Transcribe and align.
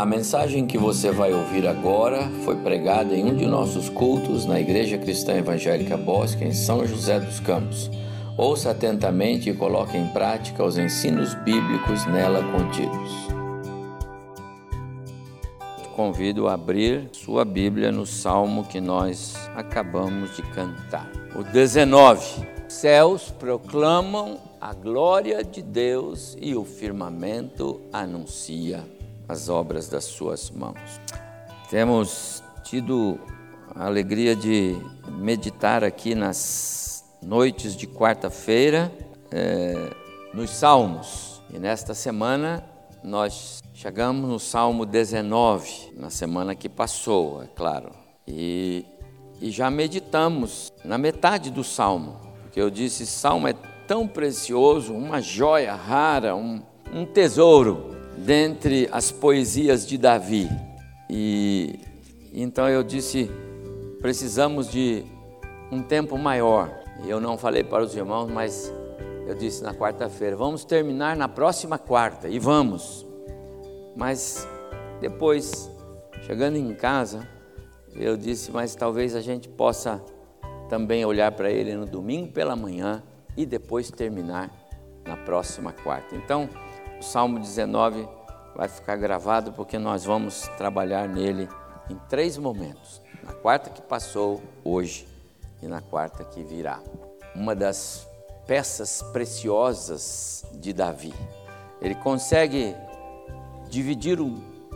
A 0.00 0.06
mensagem 0.06 0.66
que 0.66 0.78
você 0.78 1.10
vai 1.10 1.30
ouvir 1.30 1.68
agora 1.68 2.26
foi 2.42 2.56
pregada 2.56 3.14
em 3.14 3.22
um 3.22 3.36
de 3.36 3.44
nossos 3.44 3.90
cultos 3.90 4.46
na 4.46 4.58
Igreja 4.58 4.96
Cristã 4.96 5.34
Evangélica 5.34 5.94
Bosque, 5.94 6.42
em 6.42 6.54
São 6.54 6.86
José 6.86 7.20
dos 7.20 7.38
Campos. 7.38 7.90
Ouça 8.34 8.70
atentamente 8.70 9.50
e 9.50 9.54
coloque 9.54 9.98
em 9.98 10.06
prática 10.06 10.64
os 10.64 10.78
ensinos 10.78 11.34
bíblicos 11.34 12.06
nela 12.06 12.42
contidos. 12.50 13.12
Convido 15.94 16.48
a 16.48 16.54
abrir 16.54 17.10
sua 17.12 17.44
Bíblia 17.44 17.92
no 17.92 18.06
salmo 18.06 18.64
que 18.64 18.80
nós 18.80 19.34
acabamos 19.54 20.34
de 20.34 20.40
cantar. 20.54 21.12
O 21.36 21.42
19. 21.42 22.46
Céus 22.68 23.30
proclamam 23.38 24.38
a 24.58 24.72
glória 24.72 25.44
de 25.44 25.60
Deus 25.60 26.38
e 26.40 26.54
o 26.54 26.64
firmamento 26.64 27.82
anuncia 27.92 28.82
as 29.30 29.48
obras 29.48 29.88
das 29.88 30.04
suas 30.04 30.50
mãos. 30.50 31.00
Temos 31.70 32.42
tido 32.64 33.16
a 33.76 33.86
alegria 33.86 34.34
de 34.34 34.76
meditar 35.08 35.84
aqui 35.84 36.16
nas 36.16 37.04
noites 37.22 37.76
de 37.76 37.86
quarta-feira 37.86 38.92
é, 39.30 39.90
nos 40.34 40.50
Salmos. 40.50 41.40
E 41.48 41.60
nesta 41.60 41.94
semana 41.94 42.64
nós 43.04 43.62
chegamos 43.72 44.28
no 44.28 44.40
Salmo 44.40 44.84
19, 44.84 45.92
na 45.96 46.10
semana 46.10 46.56
que 46.56 46.68
passou, 46.68 47.44
é 47.44 47.46
claro. 47.46 47.92
E, 48.26 48.84
e 49.40 49.52
já 49.52 49.70
meditamos 49.70 50.72
na 50.84 50.98
metade 50.98 51.52
do 51.52 51.62
Salmo, 51.62 52.20
porque 52.42 52.60
eu 52.60 52.68
disse: 52.68 53.06
Salmo 53.06 53.46
é 53.46 53.54
tão 53.86 54.08
precioso, 54.08 54.92
uma 54.92 55.20
joia 55.20 55.74
rara, 55.74 56.34
um, 56.34 56.60
um 56.92 57.06
tesouro 57.06 57.99
dentre 58.30 58.88
as 58.92 59.10
poesias 59.10 59.84
de 59.84 59.98
Davi. 59.98 60.48
E 61.08 61.80
então 62.32 62.68
eu 62.68 62.84
disse: 62.84 63.28
precisamos 64.00 64.70
de 64.70 65.04
um 65.68 65.82
tempo 65.82 66.16
maior. 66.16 66.70
Eu 67.04 67.20
não 67.20 67.36
falei 67.36 67.64
para 67.64 67.82
os 67.82 67.96
irmãos, 67.96 68.30
mas 68.30 68.72
eu 69.26 69.34
disse 69.34 69.64
na 69.64 69.74
quarta-feira: 69.74 70.36
vamos 70.36 70.64
terminar 70.64 71.16
na 71.16 71.26
próxima 71.26 71.76
quarta, 71.76 72.28
e 72.28 72.38
vamos. 72.38 73.04
Mas 73.96 74.46
depois, 75.00 75.68
chegando 76.22 76.54
em 76.54 76.72
casa, 76.72 77.26
eu 77.96 78.16
disse: 78.16 78.52
mas 78.52 78.76
talvez 78.76 79.16
a 79.16 79.20
gente 79.20 79.48
possa 79.48 80.00
também 80.68 81.04
olhar 81.04 81.32
para 81.32 81.50
ele 81.50 81.74
no 81.74 81.84
domingo 81.84 82.30
pela 82.30 82.54
manhã 82.54 83.02
e 83.36 83.44
depois 83.44 83.90
terminar 83.90 84.52
na 85.04 85.16
próxima 85.16 85.72
quarta. 85.72 86.14
Então, 86.14 86.48
o 87.00 87.02
Salmo 87.02 87.40
19 87.40 88.19
vai 88.60 88.68
ficar 88.68 88.96
gravado 88.96 89.54
porque 89.54 89.78
nós 89.78 90.04
vamos 90.04 90.42
trabalhar 90.58 91.08
nele 91.08 91.48
em 91.88 91.96
três 92.10 92.36
momentos: 92.36 93.00
na 93.24 93.32
quarta 93.32 93.70
que 93.70 93.80
passou, 93.80 94.42
hoje 94.62 95.08
e 95.62 95.66
na 95.66 95.80
quarta 95.80 96.22
que 96.24 96.42
virá. 96.42 96.78
Uma 97.34 97.54
das 97.54 98.06
peças 98.46 99.00
preciosas 99.14 100.44
de 100.52 100.74
Davi. 100.74 101.14
Ele 101.80 101.94
consegue 101.94 102.76
dividir 103.70 104.18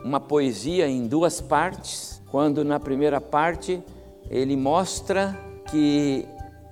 uma 0.03 0.19
poesia 0.19 0.87
em 0.87 1.05
duas 1.05 1.39
partes, 1.39 2.19
quando 2.31 2.65
na 2.65 2.79
primeira 2.79 3.21
parte 3.21 3.83
ele 4.31 4.57
mostra 4.57 5.37
que 5.69 6.27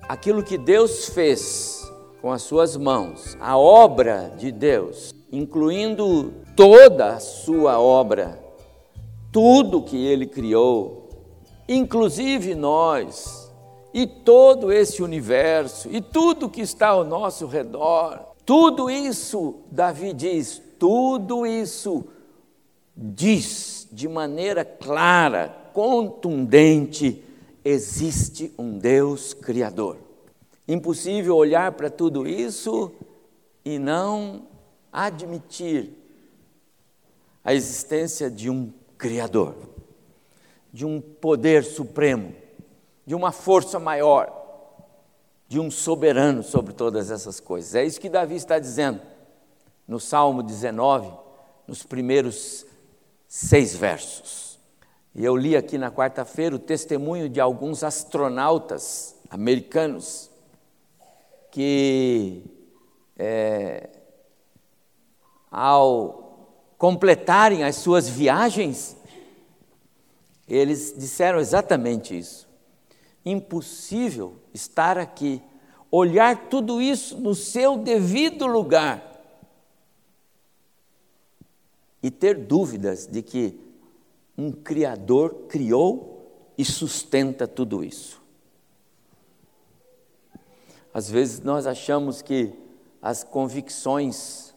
aquilo 0.08 0.42
que 0.42 0.58
Deus 0.58 1.10
fez 1.10 1.88
com 2.20 2.32
as 2.32 2.42
suas 2.42 2.76
mãos, 2.76 3.36
a 3.38 3.56
obra 3.56 4.34
de 4.36 4.50
Deus, 4.50 5.14
incluindo 5.36 6.32
toda 6.54 7.14
a 7.14 7.20
sua 7.20 7.80
obra, 7.80 8.40
tudo 9.32 9.82
que 9.82 9.96
ele 9.96 10.26
criou, 10.26 11.08
inclusive 11.68 12.54
nós, 12.54 13.52
e 13.92 14.06
todo 14.06 14.72
esse 14.72 15.02
universo, 15.02 15.88
e 15.90 16.00
tudo 16.00 16.48
que 16.48 16.60
está 16.60 16.88
ao 16.88 17.04
nosso 17.04 17.46
redor, 17.46 18.20
tudo 18.44 18.90
isso, 18.90 19.56
Davi 19.70 20.12
diz, 20.12 20.62
tudo 20.78 21.46
isso 21.46 22.04
diz 22.96 23.88
de 23.90 24.08
maneira 24.08 24.64
clara, 24.64 25.48
contundente, 25.72 27.22
existe 27.64 28.52
um 28.58 28.78
Deus 28.78 29.34
Criador. 29.34 29.96
Impossível 30.68 31.36
olhar 31.36 31.72
para 31.72 31.90
tudo 31.90 32.26
isso 32.26 32.92
e 33.64 33.78
não 33.78 34.53
admitir 34.94 35.92
a 37.42 37.52
existência 37.52 38.30
de 38.30 38.48
um 38.48 38.72
Criador, 38.96 39.56
de 40.72 40.86
um 40.86 41.00
poder 41.00 41.64
supremo, 41.64 42.34
de 43.04 43.14
uma 43.14 43.32
força 43.32 43.78
maior, 43.78 44.32
de 45.48 45.58
um 45.58 45.70
soberano 45.70 46.42
sobre 46.42 46.72
todas 46.72 47.10
essas 47.10 47.40
coisas. 47.40 47.74
É 47.74 47.84
isso 47.84 48.00
que 48.00 48.08
Davi 48.08 48.36
está 48.36 48.58
dizendo 48.58 49.02
no 49.86 49.98
Salmo 49.98 50.42
19, 50.42 51.12
nos 51.66 51.82
primeiros 51.82 52.64
seis 53.28 53.74
versos. 53.74 54.58
E 55.14 55.24
eu 55.24 55.36
li 55.36 55.56
aqui 55.56 55.76
na 55.76 55.90
quarta-feira 55.90 56.56
o 56.56 56.58
testemunho 56.58 57.28
de 57.28 57.40
alguns 57.40 57.82
astronautas 57.82 59.14
americanos 59.28 60.30
que, 61.50 62.42
é, 63.16 63.90
ao 65.56 66.48
completarem 66.76 67.62
as 67.62 67.76
suas 67.76 68.08
viagens, 68.08 68.96
eles 70.48 70.92
disseram 70.98 71.38
exatamente 71.38 72.18
isso. 72.18 72.48
Impossível 73.24 74.34
estar 74.52 74.98
aqui, 74.98 75.40
olhar 75.92 76.48
tudo 76.48 76.82
isso 76.82 77.16
no 77.20 77.36
seu 77.36 77.78
devido 77.78 78.46
lugar 78.46 79.12
e 82.02 82.10
ter 82.10 82.36
dúvidas 82.36 83.06
de 83.06 83.22
que 83.22 83.58
um 84.36 84.50
Criador 84.50 85.46
criou 85.48 86.52
e 86.58 86.64
sustenta 86.64 87.46
tudo 87.46 87.84
isso. 87.84 88.20
Às 90.92 91.08
vezes 91.08 91.40
nós 91.40 91.64
achamos 91.64 92.20
que 92.20 92.52
as 93.00 93.22
convicções 93.22 94.53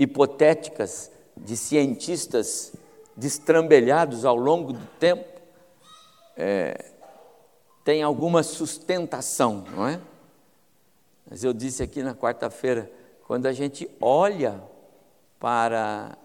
hipotéticas 0.00 1.12
de 1.36 1.58
cientistas 1.58 2.72
destrambelhados 3.14 4.24
ao 4.24 4.34
longo 4.34 4.72
do 4.72 4.86
tempo 4.98 5.28
é, 6.34 6.92
têm 7.84 8.02
alguma 8.02 8.42
sustentação, 8.42 9.62
não 9.76 9.86
é? 9.86 10.00
Mas 11.28 11.44
eu 11.44 11.52
disse 11.52 11.82
aqui 11.82 12.02
na 12.02 12.14
quarta-feira, 12.14 12.90
quando 13.26 13.44
a 13.44 13.52
gente 13.52 13.90
olha 14.00 14.62
para, 15.38 16.16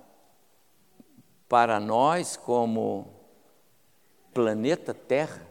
para 1.50 1.78
nós 1.78 2.38
como 2.38 3.10
planeta 4.34 4.94
Terra, 4.94 5.46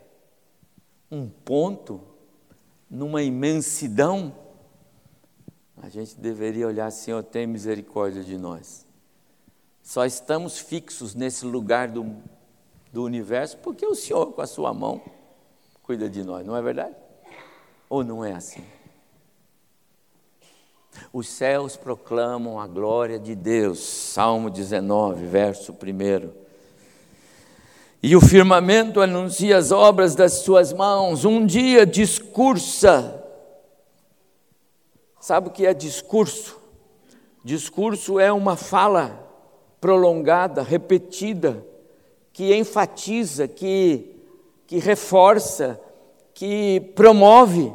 um 1.11 1.29
ponto 1.29 2.01
numa 2.89 3.23
imensidão, 3.23 4.35
a 5.85 5.91
gente 5.91 6.19
deveria 6.19 6.67
olhar, 6.67 6.91
Senhor, 6.91 7.23
tem 7.23 7.47
misericórdia 7.47 8.25
de 8.25 8.39
nós. 8.39 8.87
Só 9.83 10.07
estamos 10.07 10.59
fixos 10.59 11.15
nesse 11.15 11.45
lugar 11.45 11.89
do, 11.89 12.17
do 12.91 13.05
universo 13.05 13.59
porque 13.59 13.85
o 13.85 13.95
Senhor, 13.95 14.33
com 14.33 14.41
a 14.41 14.47
sua 14.47 14.73
mão, 14.73 15.03
cuida 15.83 16.09
de 16.09 16.25
nós, 16.25 16.47
não 16.47 16.57
é 16.57 16.63
verdade? 16.63 16.95
Ou 17.91 18.03
não 18.03 18.25
é 18.25 18.33
assim? 18.33 18.65
Os 21.13 21.29
céus 21.29 21.77
proclamam 21.77 22.59
a 22.59 22.67
glória 22.67 23.19
de 23.19 23.35
Deus, 23.35 23.81
Salmo 23.81 24.49
19, 24.49 25.27
verso 25.27 25.71
1. 25.71 26.31
E 28.03 28.17
o 28.17 28.23
firmamento 28.23 29.03
anuncia 29.03 29.59
as 29.59 29.71
obras 29.71 30.15
das 30.15 30.33
suas 30.33 30.73
mãos. 30.73 31.27
Um 31.27 31.45
dia 31.45 31.85
discursa. 31.85 33.14
Sabe 35.25 35.49
o 35.49 35.51
que 35.51 35.65
é 35.65 35.73
discurso? 35.73 36.61
Discurso 37.43 38.21
é 38.21 38.31
uma 38.31 38.57
fala 38.57 39.27
prolongada, 39.81 40.63
repetida, 40.63 41.67
que 42.31 42.55
enfatiza, 42.55 43.49
que, 43.49 44.21
que 44.67 44.79
reforça, 44.79 45.81
que 46.35 46.93
promove, 46.95 47.73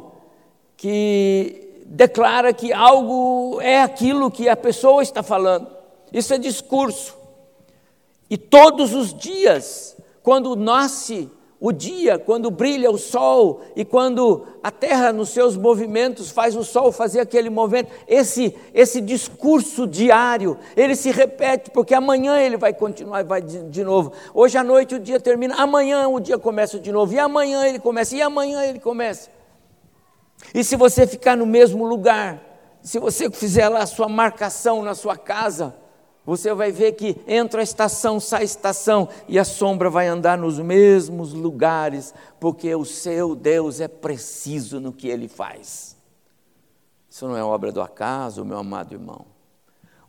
que 0.76 1.82
declara 1.86 2.52
que 2.52 2.72
algo 2.72 3.60
é 3.60 3.82
aquilo 3.82 4.30
que 4.30 4.48
a 4.48 4.54
pessoa 4.54 5.02
está 5.02 5.20
falando. 5.20 5.66
Isso 6.12 6.32
é 6.32 6.38
discurso. 6.38 7.16
E 8.30 8.38
todos 8.38 8.94
os 8.94 9.12
dias 9.12 9.96
quando 10.22 10.54
nasce 10.54 11.28
o 11.60 11.72
dia, 11.72 12.18
quando 12.18 12.50
brilha 12.50 12.90
o 12.90 12.96
sol 12.96 13.60
e 13.76 13.84
quando 13.84 14.46
a 14.62 14.70
terra 14.70 15.12
nos 15.12 15.28
seus 15.28 15.58
movimentos 15.58 16.30
faz 16.30 16.56
o 16.56 16.64
sol 16.64 16.90
fazer 16.90 17.20
aquele 17.20 17.50
movimento, 17.50 17.92
esse, 18.08 18.56
esse 18.72 18.98
discurso 18.98 19.86
diário, 19.86 20.56
ele 20.74 20.96
se 20.96 21.10
repete, 21.10 21.70
porque 21.70 21.94
amanhã 21.94 22.40
ele 22.40 22.56
vai 22.56 22.72
continuar 22.72 23.20
e 23.20 23.24
vai 23.24 23.42
de, 23.42 23.62
de 23.64 23.84
novo. 23.84 24.10
Hoje 24.32 24.56
à 24.56 24.64
noite 24.64 24.94
o 24.94 24.98
dia 24.98 25.20
termina, 25.20 25.54
amanhã 25.56 26.08
o 26.08 26.18
dia 26.18 26.38
começa 26.38 26.78
de 26.78 26.90
novo, 26.90 27.12
e 27.12 27.18
amanhã 27.18 27.66
ele 27.66 27.78
começa, 27.78 28.16
e 28.16 28.22
amanhã 28.22 28.64
ele 28.64 28.78
começa. 28.78 29.28
E 30.54 30.64
se 30.64 30.76
você 30.76 31.06
ficar 31.06 31.36
no 31.36 31.44
mesmo 31.44 31.84
lugar, 31.84 32.42
se 32.80 32.98
você 32.98 33.30
fizer 33.30 33.68
lá 33.68 33.80
a 33.80 33.86
sua 33.86 34.08
marcação 34.08 34.82
na 34.82 34.94
sua 34.94 35.14
casa, 35.14 35.74
você 36.24 36.52
vai 36.52 36.70
ver 36.70 36.92
que 36.92 37.16
entra 37.26 37.60
a 37.60 37.64
estação, 37.64 38.20
sai 38.20 38.42
a 38.42 38.44
estação, 38.44 39.08
e 39.26 39.38
a 39.38 39.44
sombra 39.44 39.88
vai 39.88 40.06
andar 40.06 40.36
nos 40.36 40.58
mesmos 40.58 41.32
lugares, 41.32 42.14
porque 42.38 42.74
o 42.74 42.84
seu 42.84 43.34
Deus 43.34 43.80
é 43.80 43.88
preciso 43.88 44.78
no 44.78 44.92
que 44.92 45.08
ele 45.08 45.28
faz. 45.28 45.96
Isso 47.08 47.26
não 47.26 47.36
é 47.36 47.42
obra 47.42 47.72
do 47.72 47.80
acaso, 47.80 48.44
meu 48.44 48.58
amado 48.58 48.94
irmão. 48.94 49.24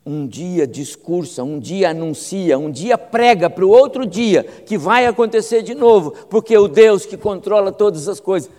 Um 0.06 0.28
dia 0.28 0.68
discursa, 0.68 1.44
um 1.44 1.60
dia 1.60 1.92
anuncia, 1.92 2.58
um 2.58 2.72
dia 2.72 2.98
prega 2.98 3.50
para 3.50 3.66
o 3.66 3.70
outro 3.70 4.06
dia 4.06 4.44
que 4.44 4.78
vai 4.78 5.06
acontecer 5.06 5.62
de 5.62 5.76
novo, 5.76 6.12
porque 6.28 6.58
o 6.58 6.68
Deus 6.68 7.06
que 7.06 7.18
controla 7.18 7.72
todas 7.72 8.08
as 8.08 8.20
coisas 8.20 8.50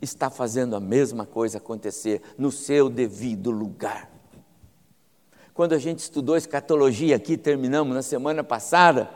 está 0.00 0.30
fazendo 0.30 0.76
a 0.76 0.80
mesma 0.80 1.26
coisa 1.26 1.58
acontecer 1.58 2.22
no 2.38 2.50
seu 2.50 2.88
devido 2.88 3.50
lugar. 3.50 4.13
Quando 5.54 5.72
a 5.72 5.78
gente 5.78 6.00
estudou 6.00 6.36
escatologia 6.36 7.14
aqui, 7.14 7.36
terminamos 7.36 7.94
na 7.94 8.02
semana 8.02 8.42
passada, 8.42 9.08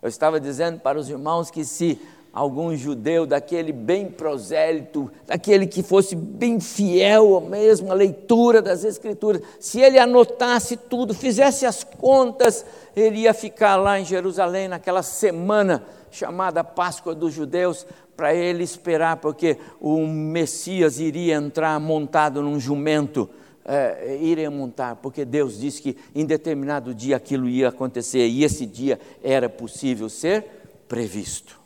eu 0.00 0.08
estava 0.08 0.40
dizendo 0.40 0.80
para 0.80 0.98
os 0.98 1.10
irmãos 1.10 1.50
que 1.50 1.66
se 1.66 2.00
algum 2.32 2.74
judeu 2.74 3.26
daquele 3.26 3.72
bem 3.72 4.08
prosélito, 4.08 5.10
daquele 5.26 5.66
que 5.66 5.82
fosse 5.82 6.16
bem 6.16 6.58
fiel 6.60 7.42
mesmo 7.42 7.92
à 7.92 7.94
leitura 7.94 8.62
das 8.62 8.84
Escrituras, 8.84 9.42
se 9.60 9.78
ele 9.78 9.98
anotasse 9.98 10.78
tudo, 10.78 11.12
fizesse 11.12 11.66
as 11.66 11.84
contas, 11.84 12.64
ele 12.96 13.18
ia 13.20 13.34
ficar 13.34 13.76
lá 13.76 14.00
em 14.00 14.04
Jerusalém 14.06 14.68
naquela 14.68 15.02
semana 15.02 15.84
chamada 16.10 16.64
Páscoa 16.64 17.14
dos 17.14 17.34
Judeus, 17.34 17.86
para 18.16 18.34
ele 18.34 18.64
esperar, 18.64 19.18
porque 19.18 19.58
o 19.78 20.06
Messias 20.06 20.98
iria 20.98 21.34
entrar 21.34 21.78
montado 21.78 22.40
num 22.40 22.58
jumento 22.58 23.28
é, 23.66 24.16
irem 24.20 24.48
montar, 24.48 24.96
porque 24.96 25.24
Deus 25.24 25.58
disse 25.58 25.82
que 25.82 25.96
em 26.14 26.24
determinado 26.24 26.94
dia 26.94 27.16
aquilo 27.16 27.48
ia 27.48 27.68
acontecer 27.68 28.26
e 28.28 28.44
esse 28.44 28.64
dia 28.64 29.00
era 29.22 29.48
possível 29.48 30.08
ser 30.08 30.44
previsto, 30.86 31.58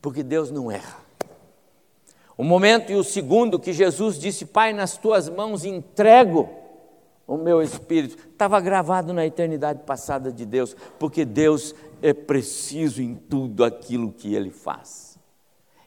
porque 0.00 0.22
Deus 0.22 0.50
não 0.50 0.70
erra. 0.70 0.98
O 2.38 2.44
momento 2.44 2.92
e 2.92 2.94
o 2.94 3.04
segundo 3.04 3.58
que 3.58 3.72
Jesus 3.72 4.18
disse: 4.18 4.46
Pai, 4.46 4.72
nas 4.72 4.96
tuas 4.96 5.28
mãos 5.28 5.64
entrego 5.64 6.48
o 7.26 7.36
meu 7.36 7.60
espírito, 7.60 8.16
estava 8.32 8.58
gravado 8.60 9.12
na 9.12 9.26
eternidade 9.26 9.82
passada 9.84 10.32
de 10.32 10.46
Deus, 10.46 10.74
porque 10.98 11.24
Deus 11.24 11.74
é 12.00 12.12
preciso 12.14 13.02
em 13.02 13.14
tudo 13.14 13.62
aquilo 13.64 14.12
que 14.12 14.34
ele 14.34 14.50
faz. 14.50 15.18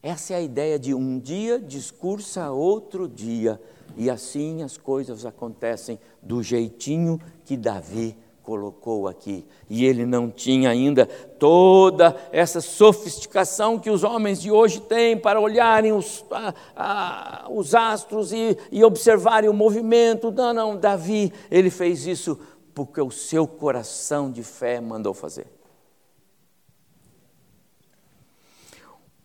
Essa 0.01 0.33
é 0.33 0.35
a 0.35 0.41
ideia 0.41 0.77
de 0.77 0.93
um 0.93 1.17
dia 1.17 1.57
discursa 1.57 2.51
outro 2.51 3.07
dia 3.07 3.59
e 3.95 4.09
assim 4.09 4.63
as 4.63 4.77
coisas 4.77 5.25
acontecem 5.25 5.99
do 6.21 6.41
jeitinho 6.41 7.19
que 7.45 7.55
Davi 7.55 8.17
colocou 8.43 9.07
aqui. 9.07 9.45
E 9.69 9.85
ele 9.85 10.05
não 10.05 10.29
tinha 10.29 10.69
ainda 10.69 11.05
toda 11.05 12.15
essa 12.31 12.59
sofisticação 12.59 13.79
que 13.79 13.89
os 13.89 14.03
homens 14.03 14.41
de 14.41 14.51
hoje 14.51 14.81
têm 14.81 15.17
para 15.17 15.39
olharem 15.39 15.93
os, 15.93 16.25
a, 16.29 16.53
a, 16.75 17.45
os 17.49 17.73
astros 17.73 18.33
e, 18.33 18.57
e 18.71 18.83
observarem 18.83 19.49
o 19.49 19.53
movimento. 19.53 20.31
Não, 20.31 20.53
não, 20.53 20.77
Davi, 20.77 21.31
ele 21.49 21.69
fez 21.69 22.05
isso 22.05 22.37
porque 22.73 23.01
o 23.01 23.11
seu 23.11 23.47
coração 23.47 24.29
de 24.29 24.43
fé 24.43 24.81
mandou 24.81 25.13
fazer. 25.13 25.47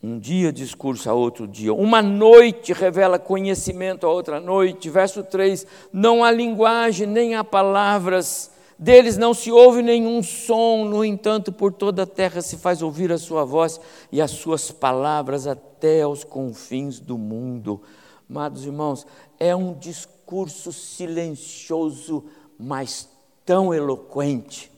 Um 0.01 0.17
dia 0.17 0.53
discurso 0.53 1.11
a 1.11 1.13
outro 1.13 1.49
dia, 1.49 1.75
uma 1.75 2.01
noite 2.01 2.73
revela 2.73 3.19
conhecimento 3.19 4.07
a 4.07 4.11
outra 4.11 4.39
noite. 4.39 4.89
Verso 4.89 5.25
3: 5.25 5.67
Não 5.93 6.23
há 6.23 6.31
linguagem, 6.31 7.05
nem 7.05 7.35
há 7.35 7.43
palavras, 7.43 8.49
deles 8.79 9.17
não 9.17 9.35
se 9.35 9.51
ouve 9.51 9.83
nenhum 9.83 10.23
som, 10.23 10.85
no 10.85 11.05
entanto, 11.05 11.51
por 11.51 11.73
toda 11.73 12.05
a 12.05 12.07
terra 12.07 12.41
se 12.41 12.57
faz 12.59 12.81
ouvir 12.81 13.11
a 13.11 13.19
sua 13.19 13.45
voz 13.45 13.81
e 14.13 14.23
as 14.23 14.31
suas 14.31 14.71
palavras 14.71 15.49
até 15.49 16.03
aos 16.03 16.23
confins 16.23 17.01
do 17.01 17.19
mundo. 17.19 17.83
Amados 18.31 18.65
irmãos, 18.65 19.05
é 19.41 19.57
um 19.57 19.75
discurso 19.75 20.73
silencioso, 20.73 22.25
mas 22.57 23.09
tão 23.45 23.75
eloquente, 23.75 24.71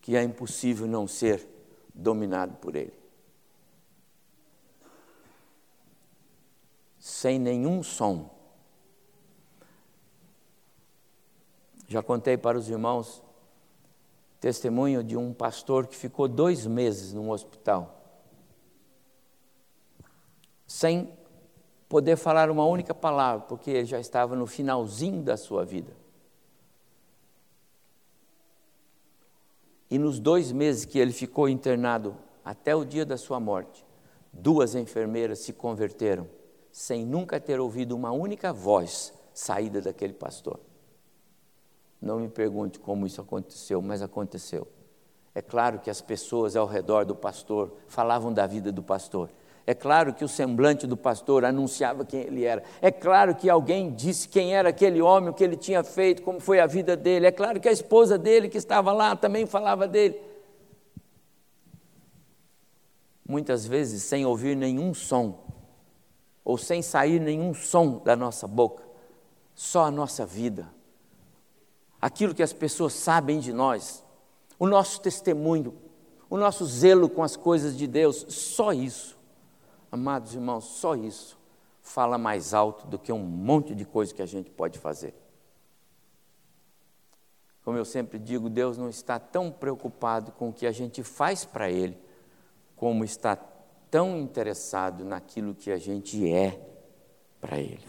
que 0.00 0.14
é 0.14 0.22
impossível 0.22 0.86
não 0.86 1.08
ser 1.08 1.44
dominado 1.92 2.54
por 2.60 2.76
ele. 2.76 3.05
Sem 7.26 7.40
nenhum 7.40 7.82
som. 7.82 8.30
Já 11.88 12.00
contei 12.00 12.36
para 12.36 12.56
os 12.56 12.68
irmãos 12.68 13.20
testemunho 14.38 15.02
de 15.02 15.16
um 15.16 15.34
pastor 15.34 15.88
que 15.88 15.96
ficou 15.96 16.28
dois 16.28 16.68
meses 16.68 17.12
num 17.12 17.30
hospital, 17.30 18.00
sem 20.68 21.12
poder 21.88 22.16
falar 22.16 22.48
uma 22.48 22.64
única 22.64 22.94
palavra, 22.94 23.44
porque 23.48 23.72
ele 23.72 23.86
já 23.86 23.98
estava 23.98 24.36
no 24.36 24.46
finalzinho 24.46 25.20
da 25.20 25.36
sua 25.36 25.64
vida. 25.64 25.96
E 29.90 29.98
nos 29.98 30.20
dois 30.20 30.52
meses 30.52 30.84
que 30.84 30.96
ele 30.96 31.12
ficou 31.12 31.48
internado, 31.48 32.16
até 32.44 32.76
o 32.76 32.84
dia 32.84 33.04
da 33.04 33.16
sua 33.16 33.40
morte, 33.40 33.84
duas 34.32 34.76
enfermeiras 34.76 35.40
se 35.40 35.52
converteram 35.52 36.35
sem 36.76 37.06
nunca 37.06 37.40
ter 37.40 37.58
ouvido 37.58 37.96
uma 37.96 38.12
única 38.12 38.52
voz 38.52 39.10
saída 39.32 39.80
daquele 39.80 40.12
pastor. 40.12 40.60
Não 41.98 42.20
me 42.20 42.28
pergunte 42.28 42.78
como 42.78 43.06
isso 43.06 43.18
aconteceu, 43.18 43.80
mas 43.80 44.02
aconteceu. 44.02 44.68
É 45.34 45.40
claro 45.40 45.78
que 45.78 45.88
as 45.88 46.02
pessoas 46.02 46.54
ao 46.54 46.66
redor 46.66 47.06
do 47.06 47.16
pastor 47.16 47.74
falavam 47.88 48.30
da 48.30 48.46
vida 48.46 48.70
do 48.70 48.82
pastor. 48.82 49.30
É 49.66 49.72
claro 49.72 50.12
que 50.12 50.22
o 50.22 50.28
semblante 50.28 50.86
do 50.86 50.98
pastor 50.98 51.46
anunciava 51.46 52.04
quem 52.04 52.20
ele 52.20 52.44
era. 52.44 52.62
É 52.82 52.90
claro 52.90 53.34
que 53.34 53.48
alguém 53.48 53.90
disse 53.90 54.28
quem 54.28 54.54
era 54.54 54.68
aquele 54.68 55.00
homem, 55.00 55.30
o 55.30 55.32
que 55.32 55.44
ele 55.44 55.56
tinha 55.56 55.82
feito, 55.82 56.20
como 56.20 56.38
foi 56.38 56.60
a 56.60 56.66
vida 56.66 56.94
dele. 56.94 57.26
É 57.26 57.32
claro 57.32 57.58
que 57.58 57.70
a 57.70 57.72
esposa 57.72 58.18
dele 58.18 58.50
que 58.50 58.58
estava 58.58 58.92
lá 58.92 59.16
também 59.16 59.46
falava 59.46 59.88
dele. 59.88 60.20
Muitas 63.26 63.66
vezes 63.66 64.02
sem 64.02 64.26
ouvir 64.26 64.54
nenhum 64.54 64.92
som, 64.92 65.55
ou 66.46 66.56
sem 66.56 66.80
sair 66.80 67.18
nenhum 67.18 67.52
som 67.52 67.98
da 68.04 68.14
nossa 68.14 68.46
boca, 68.46 68.84
só 69.52 69.86
a 69.86 69.90
nossa 69.90 70.24
vida, 70.24 70.72
aquilo 72.00 72.32
que 72.32 72.42
as 72.42 72.52
pessoas 72.52 72.92
sabem 72.92 73.40
de 73.40 73.52
nós, 73.52 74.04
o 74.56 74.64
nosso 74.64 75.00
testemunho, 75.00 75.74
o 76.30 76.36
nosso 76.36 76.64
zelo 76.64 77.10
com 77.10 77.24
as 77.24 77.36
coisas 77.36 77.76
de 77.76 77.88
Deus, 77.88 78.24
só 78.28 78.72
isso, 78.72 79.18
amados 79.90 80.34
irmãos, 80.34 80.64
só 80.66 80.94
isso 80.94 81.36
fala 81.82 82.16
mais 82.16 82.54
alto 82.54 82.86
do 82.86 82.96
que 82.96 83.12
um 83.12 83.18
monte 83.18 83.74
de 83.74 83.84
coisa 83.84 84.14
que 84.14 84.22
a 84.22 84.26
gente 84.26 84.48
pode 84.48 84.78
fazer. 84.78 85.14
Como 87.64 87.76
eu 87.76 87.84
sempre 87.84 88.20
digo, 88.20 88.48
Deus 88.48 88.78
não 88.78 88.88
está 88.88 89.18
tão 89.18 89.50
preocupado 89.50 90.30
com 90.30 90.50
o 90.50 90.52
que 90.52 90.64
a 90.66 90.72
gente 90.72 91.02
faz 91.02 91.44
para 91.44 91.68
Ele, 91.68 91.98
como 92.76 93.04
está 93.04 93.36
tão 93.90 94.18
interessado 94.18 95.04
naquilo 95.04 95.54
que 95.54 95.70
a 95.70 95.78
gente 95.78 96.30
é 96.30 96.60
para 97.40 97.58
Ele. 97.58 97.80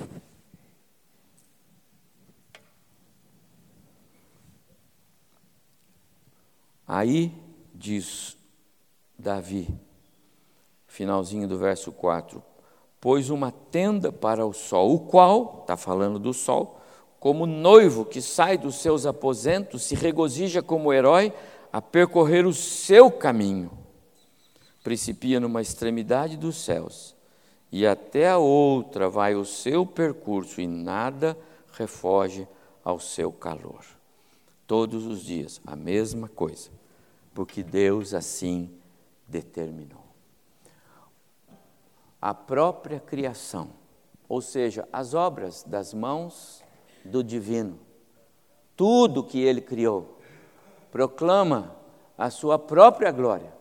Aí 6.87 7.33
diz 7.73 8.37
Davi, 9.19 9.67
finalzinho 10.87 11.47
do 11.47 11.57
verso 11.57 11.91
4: 11.91 12.41
Pôs 13.01 13.29
uma 13.29 13.51
tenda 13.51 14.11
para 14.11 14.45
o 14.45 14.53
sol, 14.53 14.93
o 14.93 14.99
qual, 14.99 15.59
está 15.61 15.75
falando 15.75 16.17
do 16.17 16.33
sol, 16.33 16.79
como 17.19 17.45
noivo 17.45 18.05
que 18.05 18.21
sai 18.21 18.57
dos 18.57 18.75
seus 18.75 19.05
aposentos, 19.05 19.83
se 19.83 19.95
regozija 19.95 20.61
como 20.61 20.93
herói 20.93 21.33
a 21.73 21.81
percorrer 21.81 22.45
o 22.45 22.53
seu 22.53 23.11
caminho 23.11 23.86
principia 24.87 25.37
numa 25.37 25.61
extremidade 25.61 26.37
dos 26.37 26.63
céus 26.63 27.13
e 27.69 27.85
até 27.85 28.29
a 28.29 28.37
outra 28.37 29.09
vai 29.09 29.35
o 29.35 29.43
seu 29.43 29.85
percurso 29.85 30.61
e 30.61 30.65
nada 30.65 31.37
refoge 31.73 32.47
ao 32.85 32.97
seu 32.97 33.29
calor. 33.29 33.83
Todos 34.65 35.05
os 35.05 35.19
dias, 35.25 35.59
a 35.67 35.75
mesma 35.75 36.29
coisa, 36.29 36.69
porque 37.33 37.63
Deus 37.63 38.13
assim 38.13 38.71
determinou. 39.27 40.05
a 42.21 42.33
própria 42.33 43.01
criação, 43.01 43.71
ou 44.29 44.39
seja, 44.39 44.87
as 44.93 45.13
obras 45.13 45.65
das 45.67 45.93
mãos 45.93 46.63
do 47.03 47.21
divino. 47.21 47.77
Tudo 48.73 49.21
que 49.21 49.41
ele 49.41 49.59
criou 49.59 50.17
proclama 50.89 51.75
a 52.17 52.29
sua 52.29 52.57
própria 52.57 53.11
glória 53.11 53.56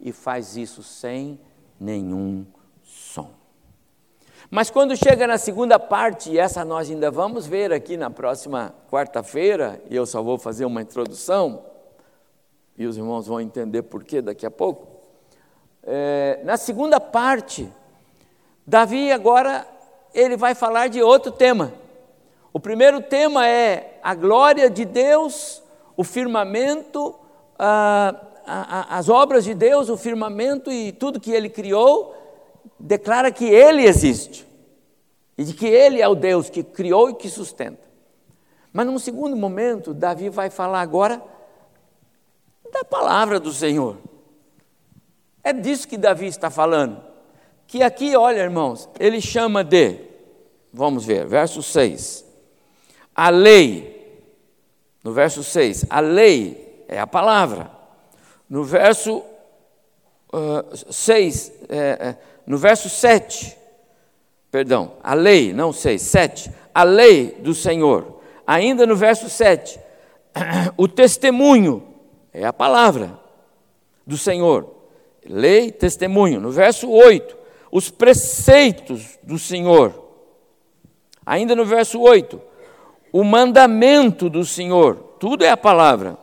e 0.00 0.12
faz 0.12 0.56
isso 0.56 0.82
sem 0.82 1.38
nenhum 1.78 2.46
som. 2.82 3.30
Mas 4.50 4.68
quando 4.70 4.96
chega 4.96 5.26
na 5.26 5.38
segunda 5.38 5.78
parte, 5.78 6.30
e 6.30 6.38
essa 6.38 6.64
nós 6.64 6.90
ainda 6.90 7.10
vamos 7.10 7.46
ver 7.46 7.72
aqui 7.72 7.96
na 7.96 8.10
próxima 8.10 8.74
quarta-feira, 8.90 9.80
e 9.88 9.94
eu 9.94 10.04
só 10.04 10.22
vou 10.22 10.38
fazer 10.38 10.64
uma 10.64 10.82
introdução, 10.82 11.64
e 12.76 12.86
os 12.86 12.96
irmãos 12.96 13.26
vão 13.26 13.40
entender 13.40 13.82
por 13.82 14.02
que 14.02 14.20
daqui 14.20 14.44
a 14.44 14.50
pouco. 14.50 14.88
É, 15.82 16.40
na 16.44 16.56
segunda 16.56 16.98
parte, 16.98 17.70
Davi 18.66 19.12
agora 19.12 19.66
ele 20.12 20.36
vai 20.36 20.54
falar 20.54 20.88
de 20.88 21.02
outro 21.02 21.30
tema. 21.30 21.72
O 22.52 22.58
primeiro 22.58 23.00
tema 23.00 23.46
é 23.46 24.00
a 24.02 24.14
glória 24.14 24.68
de 24.68 24.84
Deus, 24.84 25.62
o 25.96 26.02
firmamento, 26.02 27.14
a, 28.52 28.94
a, 28.94 28.98
as 28.98 29.08
obras 29.08 29.44
de 29.44 29.54
Deus, 29.54 29.88
o 29.88 29.96
firmamento 29.96 30.70
e 30.70 30.92
tudo 30.92 31.20
que 31.20 31.30
Ele 31.30 31.48
criou, 31.48 32.14
declara 32.78 33.30
que 33.30 33.44
Ele 33.44 33.84
existe 33.84 34.46
e 35.36 35.44
de 35.44 35.54
que 35.54 35.66
Ele 35.66 36.00
é 36.00 36.08
o 36.08 36.14
Deus 36.14 36.50
que 36.50 36.62
criou 36.62 37.10
e 37.10 37.14
que 37.14 37.28
sustenta. 37.28 37.88
Mas 38.72 38.86
num 38.86 38.98
segundo 38.98 39.36
momento, 39.36 39.92
Davi 39.92 40.28
vai 40.28 40.50
falar 40.50 40.80
agora 40.80 41.22
da 42.72 42.84
palavra 42.84 43.40
do 43.40 43.52
Senhor. 43.52 43.96
É 45.42 45.52
disso 45.52 45.88
que 45.88 45.96
Davi 45.96 46.26
está 46.26 46.50
falando. 46.50 47.02
Que 47.66 47.82
aqui, 47.82 48.16
olha, 48.16 48.40
irmãos, 48.40 48.88
ele 48.98 49.20
chama 49.20 49.64
de, 49.64 49.98
vamos 50.72 51.04
ver, 51.04 51.26
verso 51.26 51.62
6 51.62 52.30
a 53.14 53.28
lei, 53.28 54.24
no 55.04 55.12
verso 55.12 55.44
6, 55.44 55.84
a 55.90 56.00
lei 56.00 56.84
é 56.88 56.98
a 56.98 57.06
palavra. 57.06 57.70
No 58.50 58.64
verso 58.64 59.22
uh, 60.32 60.92
6, 60.92 61.52
é, 61.68 61.76
é, 61.78 62.16
no 62.44 62.58
verso 62.58 62.88
7, 62.88 63.56
perdão, 64.50 64.94
a 65.04 65.14
lei, 65.14 65.52
não 65.52 65.72
6, 65.72 66.02
7, 66.02 66.50
a 66.74 66.82
lei 66.82 67.36
do 67.38 67.54
Senhor. 67.54 68.20
Ainda 68.44 68.84
no 68.88 68.96
verso 68.96 69.30
7, 69.30 69.78
o 70.76 70.88
testemunho 70.88 71.94
é 72.32 72.44
a 72.44 72.52
palavra 72.52 73.16
do 74.04 74.18
Senhor. 74.18 74.74
Lei, 75.24 75.70
testemunho. 75.70 76.40
No 76.40 76.50
verso 76.50 76.90
8, 76.90 77.36
os 77.70 77.88
preceitos 77.88 79.16
do 79.22 79.38
Senhor. 79.38 79.94
Ainda 81.24 81.54
no 81.54 81.64
verso 81.64 82.00
8, 82.00 82.40
o 83.12 83.22
mandamento 83.22 84.28
do 84.28 84.44
Senhor, 84.44 84.96
tudo 85.20 85.44
é 85.44 85.50
a 85.50 85.56
palavra. 85.56 86.18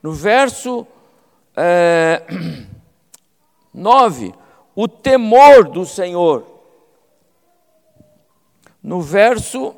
No 0.00 0.12
verso 0.12 0.86
é, 1.58 2.22
9, 3.74 4.32
o 4.76 4.86
temor 4.86 5.68
do 5.68 5.84
Senhor. 5.84 6.46
No 8.80 9.02
verso 9.02 9.74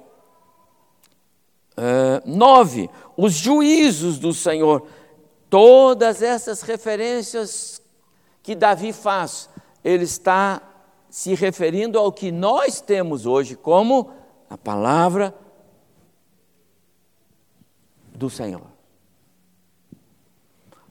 é, 1.77 2.23
9, 2.27 2.91
os 3.17 3.33
juízos 3.33 4.19
do 4.19 4.35
Senhor. 4.35 4.87
Todas 5.49 6.23
essas 6.23 6.61
referências 6.61 7.83
que 8.43 8.55
Davi 8.55 8.93
faz, 8.93 9.49
ele 9.83 10.05
está 10.05 10.63
se 11.09 11.35
referindo 11.35 11.99
ao 11.99 12.13
que 12.13 12.31
nós 12.31 12.81
temos 12.81 13.27
hoje 13.27 13.57
como 13.57 14.13
a 14.49 14.57
palavra 14.57 15.35
do 18.15 18.29
Senhor. 18.29 18.67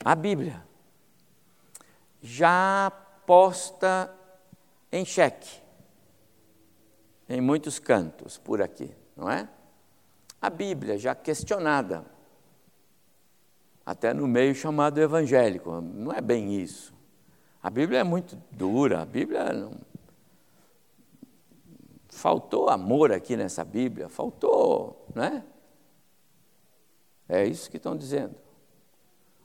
A 0.03 0.15
Bíblia 0.15 0.68
já 2.39 2.89
posta 3.25 4.09
em 4.89 5.03
xeque 5.03 5.61
em 7.27 7.41
muitos 7.41 7.77
cantos 7.79 8.37
por 8.37 8.61
aqui, 8.61 8.89
não 9.15 9.29
é? 9.29 9.47
A 10.41 10.49
Bíblia 10.49 10.97
já 10.97 11.13
questionada, 11.13 12.05
até 13.85 14.13
no 14.13 14.25
meio 14.25 14.55
chamado 14.55 15.01
evangélico, 15.01 15.81
não 15.81 16.13
é 16.13 16.21
bem 16.21 16.55
isso. 16.55 16.93
A 17.61 17.69
Bíblia 17.69 17.99
é 17.99 18.03
muito 18.03 18.41
dura, 18.49 19.01
a 19.01 19.05
Bíblia 19.05 19.51
não. 19.51 19.73
Faltou 22.07 22.69
amor 22.69 23.11
aqui 23.11 23.35
nessa 23.35 23.65
Bíblia, 23.65 24.07
faltou, 24.07 25.05
não 25.13 25.23
é? 25.23 25.43
É 27.27 27.45
isso 27.45 27.69
que 27.69 27.77
estão 27.77 27.97
dizendo. 27.97 28.48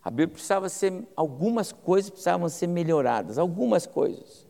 A 0.04 0.10
Bíblia 0.10 0.28
precisava 0.28 0.68
ser, 0.68 1.08
algumas 1.16 1.72
coisas 1.72 2.10
precisavam 2.10 2.46
ser 2.50 2.66
melhoradas, 2.66 3.38
algumas 3.38 3.86
coisas. 3.86 4.46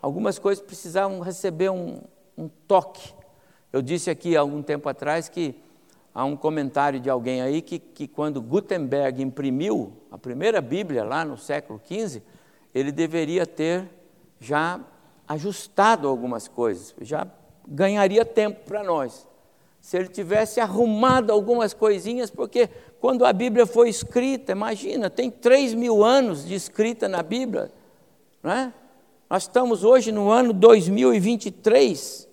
Algumas 0.00 0.38
coisas 0.38 0.64
precisavam 0.64 1.20
receber 1.20 1.68
um, 1.68 2.00
um 2.38 2.48
toque. 2.48 3.12
Eu 3.70 3.82
disse 3.82 4.08
aqui 4.08 4.34
há 4.34 4.40
algum 4.40 4.62
tempo 4.62 4.88
atrás 4.88 5.28
que 5.28 5.54
há 6.14 6.24
um 6.24 6.34
comentário 6.34 6.98
de 6.98 7.10
alguém 7.10 7.42
aí 7.42 7.60
que, 7.60 7.78
que 7.78 8.08
quando 8.08 8.40
Gutenberg 8.40 9.22
imprimiu 9.22 9.92
a 10.10 10.16
primeira 10.16 10.62
Bíblia 10.62 11.04
lá 11.04 11.22
no 11.22 11.36
século 11.36 11.78
XV, 11.84 12.22
ele 12.74 12.90
deveria 12.90 13.44
ter 13.44 13.86
já 14.40 14.80
ajustado 15.26 16.08
algumas 16.08 16.48
coisas, 16.48 16.94
já 17.02 17.26
ganharia 17.66 18.24
tempo 18.24 18.64
para 18.64 18.82
nós 18.82 19.27
se 19.88 19.96
ele 19.96 20.08
tivesse 20.08 20.60
arrumado 20.60 21.32
algumas 21.32 21.72
coisinhas, 21.72 22.30
porque 22.30 22.68
quando 23.00 23.24
a 23.24 23.32
Bíblia 23.32 23.64
foi 23.64 23.88
escrita, 23.88 24.52
imagina, 24.52 25.08
tem 25.08 25.30
três 25.30 25.72
mil 25.72 26.04
anos 26.04 26.44
de 26.44 26.54
escrita 26.54 27.08
na 27.08 27.22
Bíblia, 27.22 27.72
não 28.42 28.52
é? 28.52 28.74
Nós 29.30 29.44
estamos 29.44 29.84
hoje 29.84 30.12
no 30.12 30.28
ano 30.28 30.52
2023 30.52 32.28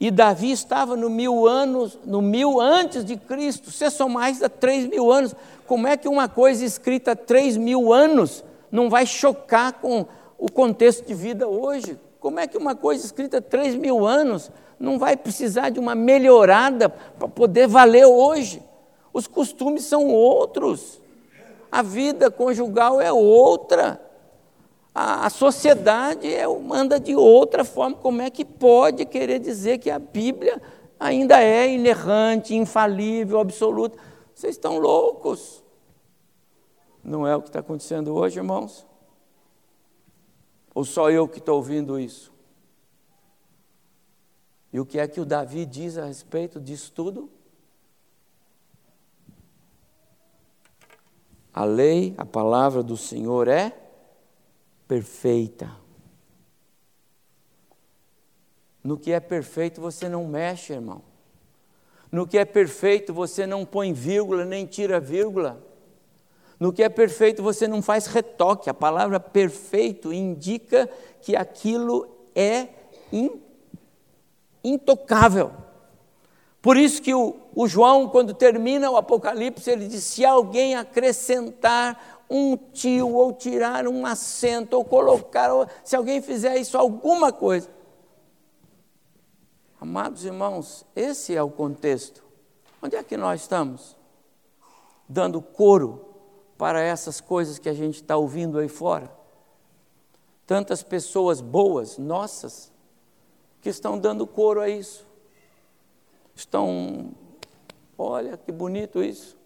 e 0.00 0.10
Davi 0.10 0.52
estava 0.52 0.96
no 0.96 1.10
mil 1.10 1.46
anos, 1.46 1.98
no 2.02 2.22
mil 2.22 2.58
antes 2.58 3.04
de 3.04 3.18
Cristo. 3.18 3.70
Você 3.70 3.90
só 3.90 4.08
mais 4.08 4.42
a 4.42 4.48
três 4.48 4.86
mil 4.86 5.12
anos. 5.12 5.34
Como 5.66 5.86
é 5.86 5.98
que 5.98 6.08
uma 6.08 6.30
coisa 6.30 6.64
escrita 6.64 7.12
há 7.12 7.16
três 7.16 7.58
mil 7.58 7.92
anos 7.92 8.42
não 8.72 8.88
vai 8.88 9.04
chocar 9.04 9.74
com 9.74 10.06
o 10.38 10.50
contexto 10.50 11.06
de 11.06 11.12
vida 11.12 11.46
hoje? 11.46 11.98
Como 12.18 12.40
é 12.40 12.46
que 12.46 12.56
uma 12.56 12.74
coisa 12.74 13.04
escrita 13.04 13.36
há 13.36 13.42
três 13.42 13.74
mil 13.74 14.06
anos 14.06 14.50
não 14.80 14.98
vai 14.98 15.14
precisar 15.14 15.68
de 15.68 15.78
uma 15.78 15.94
melhorada 15.94 16.88
para 16.88 17.28
poder 17.28 17.68
valer 17.68 18.06
hoje. 18.06 18.62
Os 19.12 19.26
costumes 19.26 19.84
são 19.84 20.08
outros. 20.08 20.98
A 21.70 21.82
vida 21.82 22.30
conjugal 22.30 22.98
é 22.98 23.12
outra. 23.12 24.00
A, 24.94 25.26
a 25.26 25.30
sociedade 25.30 26.32
é, 26.32 26.44
anda 26.72 26.98
de 26.98 27.14
outra 27.14 27.62
forma. 27.62 27.94
Como 27.96 28.22
é 28.22 28.30
que 28.30 28.42
pode 28.42 29.04
querer 29.04 29.38
dizer 29.38 29.78
que 29.78 29.90
a 29.90 29.98
Bíblia 29.98 30.60
ainda 30.98 31.42
é 31.42 31.68
inerrante, 31.70 32.54
infalível, 32.54 33.38
absoluta? 33.38 33.98
Vocês 34.34 34.56
estão 34.56 34.78
loucos. 34.78 35.62
Não 37.04 37.26
é 37.26 37.36
o 37.36 37.42
que 37.42 37.48
está 37.48 37.60
acontecendo 37.60 38.14
hoje, 38.14 38.38
irmãos? 38.38 38.86
Ou 40.74 40.84
só 40.84 41.10
eu 41.10 41.28
que 41.28 41.38
estou 41.38 41.56
ouvindo 41.56 42.00
isso? 42.00 42.32
E 44.72 44.78
o 44.78 44.86
que 44.86 44.98
é 44.98 45.08
que 45.08 45.20
o 45.20 45.24
Davi 45.24 45.66
diz 45.66 45.98
a 45.98 46.04
respeito 46.04 46.60
disso 46.60 46.92
tudo? 46.92 47.28
A 51.52 51.64
lei, 51.64 52.14
a 52.16 52.24
palavra 52.24 52.82
do 52.82 52.96
Senhor 52.96 53.48
é 53.48 53.76
perfeita. 54.86 55.76
No 58.82 58.96
que 58.96 59.12
é 59.12 59.18
perfeito 59.18 59.80
você 59.80 60.08
não 60.08 60.26
mexe, 60.26 60.72
irmão. 60.72 61.02
No 62.10 62.26
que 62.26 62.38
é 62.38 62.44
perfeito 62.44 63.12
você 63.12 63.46
não 63.46 63.64
põe 63.64 63.92
vírgula 63.92 64.44
nem 64.44 64.66
tira 64.66 65.00
vírgula. 65.00 65.60
No 66.58 66.72
que 66.72 66.82
é 66.82 66.88
perfeito 66.88 67.42
você 67.42 67.66
não 67.66 67.82
faz 67.82 68.06
retoque. 68.06 68.70
A 68.70 68.74
palavra 68.74 69.18
perfeito 69.18 70.12
indica 70.12 70.88
que 71.20 71.34
aquilo 71.34 72.08
é 72.34 72.68
imperfeito 73.12 73.49
intocável. 74.62 75.52
Por 76.62 76.76
isso 76.76 77.00
que 77.00 77.14
o, 77.14 77.36
o, 77.54 77.66
João, 77.66 78.08
quando 78.08 78.34
termina 78.34 78.90
o 78.90 78.96
Apocalipse, 78.96 79.70
ele 79.70 79.88
diz: 79.88 80.04
se 80.04 80.24
alguém 80.24 80.74
acrescentar 80.74 82.24
um 82.28 82.56
tio, 82.56 83.12
ou 83.14 83.32
tirar 83.32 83.88
um 83.88 84.04
acento, 84.04 84.76
ou 84.76 84.84
colocar, 84.84 85.52
ou, 85.52 85.66
se 85.82 85.96
alguém 85.96 86.20
fizer 86.20 86.56
isso, 86.58 86.76
alguma 86.76 87.32
coisa. 87.32 87.68
Amados 89.80 90.24
irmãos, 90.24 90.84
esse 90.94 91.34
é 91.34 91.42
o 91.42 91.50
contexto. 91.50 92.22
Onde 92.82 92.96
é 92.96 93.02
que 93.02 93.16
nós 93.16 93.40
estamos? 93.40 93.96
Dando 95.08 95.40
coro 95.40 96.04
para 96.58 96.82
essas 96.82 97.20
coisas 97.20 97.58
que 97.58 97.68
a 97.68 97.72
gente 97.72 97.96
está 97.96 98.16
ouvindo 98.16 98.58
aí 98.58 98.68
fora. 98.68 99.10
tantas 100.46 100.82
pessoas 100.82 101.40
boas, 101.40 101.96
nossas, 101.96 102.72
que 103.60 103.68
estão 103.68 103.98
dando 103.98 104.26
coro 104.26 104.60
a 104.60 104.68
isso. 104.68 105.06
Estão, 106.34 107.12
olha 107.96 108.36
que 108.36 108.50
bonito 108.50 109.02
isso. 109.02 109.36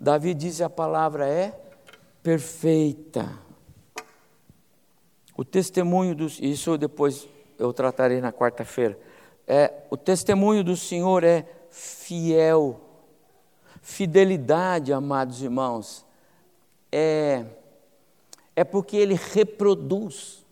Davi 0.00 0.34
diz: 0.34 0.60
a 0.60 0.68
palavra 0.68 1.28
é 1.28 1.58
perfeita. 2.22 3.38
O 5.36 5.44
testemunho 5.44 6.14
dos. 6.14 6.40
Isso 6.40 6.76
depois 6.76 7.28
eu 7.58 7.72
tratarei 7.72 8.20
na 8.20 8.32
quarta-feira. 8.32 8.98
É, 9.46 9.72
o 9.90 9.96
testemunho 9.96 10.62
do 10.62 10.76
Senhor 10.76 11.24
é 11.24 11.46
fiel. 11.70 12.80
Fidelidade, 13.80 14.92
amados 14.92 15.42
irmãos, 15.42 16.04
é, 16.92 17.46
é 18.54 18.62
porque 18.64 18.96
ele 18.96 19.14
reproduz 19.14 20.44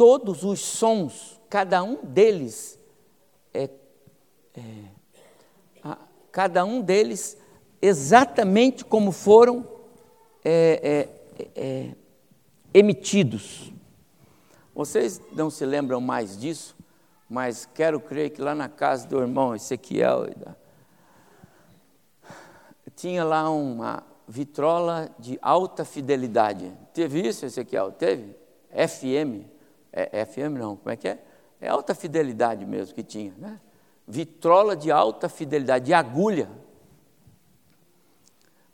todos 0.00 0.44
os 0.44 0.60
sons, 0.60 1.38
cada 1.50 1.82
um 1.82 1.96
deles 2.02 2.80
é, 3.52 3.68
é 4.54 4.62
a, 5.84 5.98
cada 6.32 6.64
um 6.64 6.80
deles 6.80 7.36
exatamente 7.82 8.82
como 8.82 9.12
foram 9.12 9.62
é, 10.42 11.06
é, 11.36 11.48
é, 11.54 11.94
emitidos. 12.72 13.70
Vocês 14.74 15.20
não 15.32 15.50
se 15.50 15.66
lembram 15.66 16.00
mais 16.00 16.34
disso, 16.34 16.74
mas 17.28 17.68
quero 17.74 18.00
crer 18.00 18.30
que 18.30 18.40
lá 18.40 18.54
na 18.54 18.70
casa 18.70 19.06
do 19.06 19.20
irmão 19.20 19.54
Ezequiel 19.54 20.28
tinha 22.96 23.22
lá 23.22 23.50
uma 23.50 24.02
vitrola 24.26 25.10
de 25.18 25.38
alta 25.42 25.84
fidelidade. 25.84 26.72
Teve 26.94 27.20
isso, 27.28 27.44
Ezequiel? 27.44 27.92
Teve? 27.92 28.34
FM? 28.70 29.59
É, 29.92 30.24
FM 30.24 30.58
não, 30.58 30.76
como 30.76 30.90
é 30.90 30.96
que 30.96 31.08
é? 31.08 31.22
É 31.60 31.68
alta 31.68 31.94
fidelidade 31.94 32.64
mesmo 32.64 32.94
que 32.94 33.02
tinha, 33.02 33.34
né? 33.36 33.60
Vitrola 34.06 34.76
de 34.76 34.90
alta 34.90 35.28
fidelidade, 35.28 35.86
de 35.86 35.94
agulha 35.94 36.48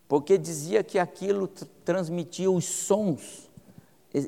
porque 0.08 0.38
dizia 0.38 0.84
que 0.84 0.98
aquilo 0.98 1.48
transmitia 1.84 2.50
os 2.50 2.64
sons. 2.64 3.50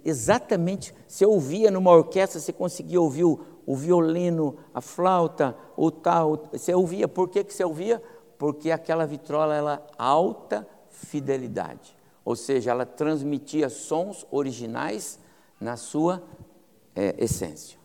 Exatamente, 0.04 0.95
você 1.07 1.25
ouvia 1.25 1.71
numa 1.71 1.90
orquestra, 1.90 2.40
você 2.40 2.52
conseguia 2.52 3.00
ouvir 3.00 3.25
o, 3.25 3.40
o 3.64 3.75
violino, 3.76 4.57
a 4.75 4.80
flauta, 4.80 5.57
o 5.76 5.90
tal, 5.90 6.49
você 6.52 6.75
ouvia. 6.75 7.09
Por 7.09 7.28
que, 7.28 7.45
que 7.45 7.54
você 7.54 7.64
ouvia? 7.64 8.02
Porque 8.37 8.71
aquela 8.71 9.07
vitrola 9.07 9.54
era 9.54 9.87
alta 9.97 10.66
fidelidade, 10.90 11.97
ou 12.25 12.35
seja, 12.35 12.73
ela 12.73 12.85
transmitia 12.85 13.68
sons 13.68 14.26
originais 14.30 15.18
na 15.61 15.76
sua 15.76 16.23
é, 16.99 17.14
essência. 17.17 17.78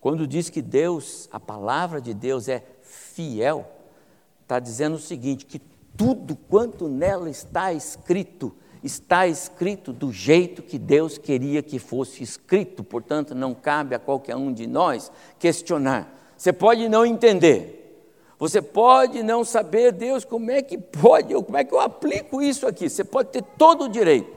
Quando 0.00 0.26
diz 0.26 0.48
que 0.48 0.62
Deus, 0.62 1.28
a 1.30 1.38
palavra 1.38 2.00
de 2.00 2.14
Deus 2.14 2.48
é 2.48 2.64
fiel, 2.82 3.70
está 4.42 4.58
dizendo 4.58 4.96
o 4.96 4.98
seguinte: 4.98 5.44
que 5.44 5.60
tudo 5.94 6.34
quanto 6.48 6.88
nela 6.88 7.28
está 7.28 7.70
escrito, 7.70 8.54
está 8.82 9.26
escrito 9.26 9.92
do 9.92 10.10
jeito 10.10 10.62
que 10.62 10.78
Deus 10.78 11.18
queria 11.18 11.62
que 11.62 11.78
fosse 11.78 12.22
escrito, 12.22 12.82
portanto, 12.82 13.34
não 13.34 13.54
cabe 13.54 13.94
a 13.94 13.98
qualquer 13.98 14.36
um 14.36 14.50
de 14.50 14.66
nós 14.66 15.12
questionar. 15.38 16.34
Você 16.38 16.52
pode 16.52 16.88
não 16.88 17.04
entender, 17.04 18.08
você 18.38 18.62
pode 18.62 19.22
não 19.22 19.44
saber, 19.44 19.92
Deus, 19.92 20.24
como 20.24 20.50
é 20.50 20.62
que 20.62 20.78
pode, 20.78 21.34
como 21.34 21.58
é 21.58 21.64
que 21.64 21.74
eu 21.74 21.80
aplico 21.80 22.40
isso 22.40 22.66
aqui? 22.66 22.88
Você 22.88 23.04
pode 23.04 23.28
ter 23.28 23.42
todo 23.42 23.84
o 23.84 23.88
direito, 23.88 24.34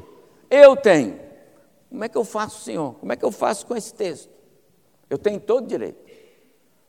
eu 0.50 0.76
tenho. 0.76 1.27
Como 1.98 2.06
é 2.06 2.10
que 2.10 2.16
eu 2.16 2.24
faço, 2.24 2.62
Senhor? 2.62 2.94
Como 2.94 3.12
é 3.12 3.16
que 3.16 3.26
eu 3.26 3.32
faço 3.32 3.66
com 3.66 3.76
esse 3.76 3.92
texto? 3.92 4.30
Eu 5.10 5.18
tenho 5.18 5.40
todo 5.40 5.66
direito. 5.66 5.98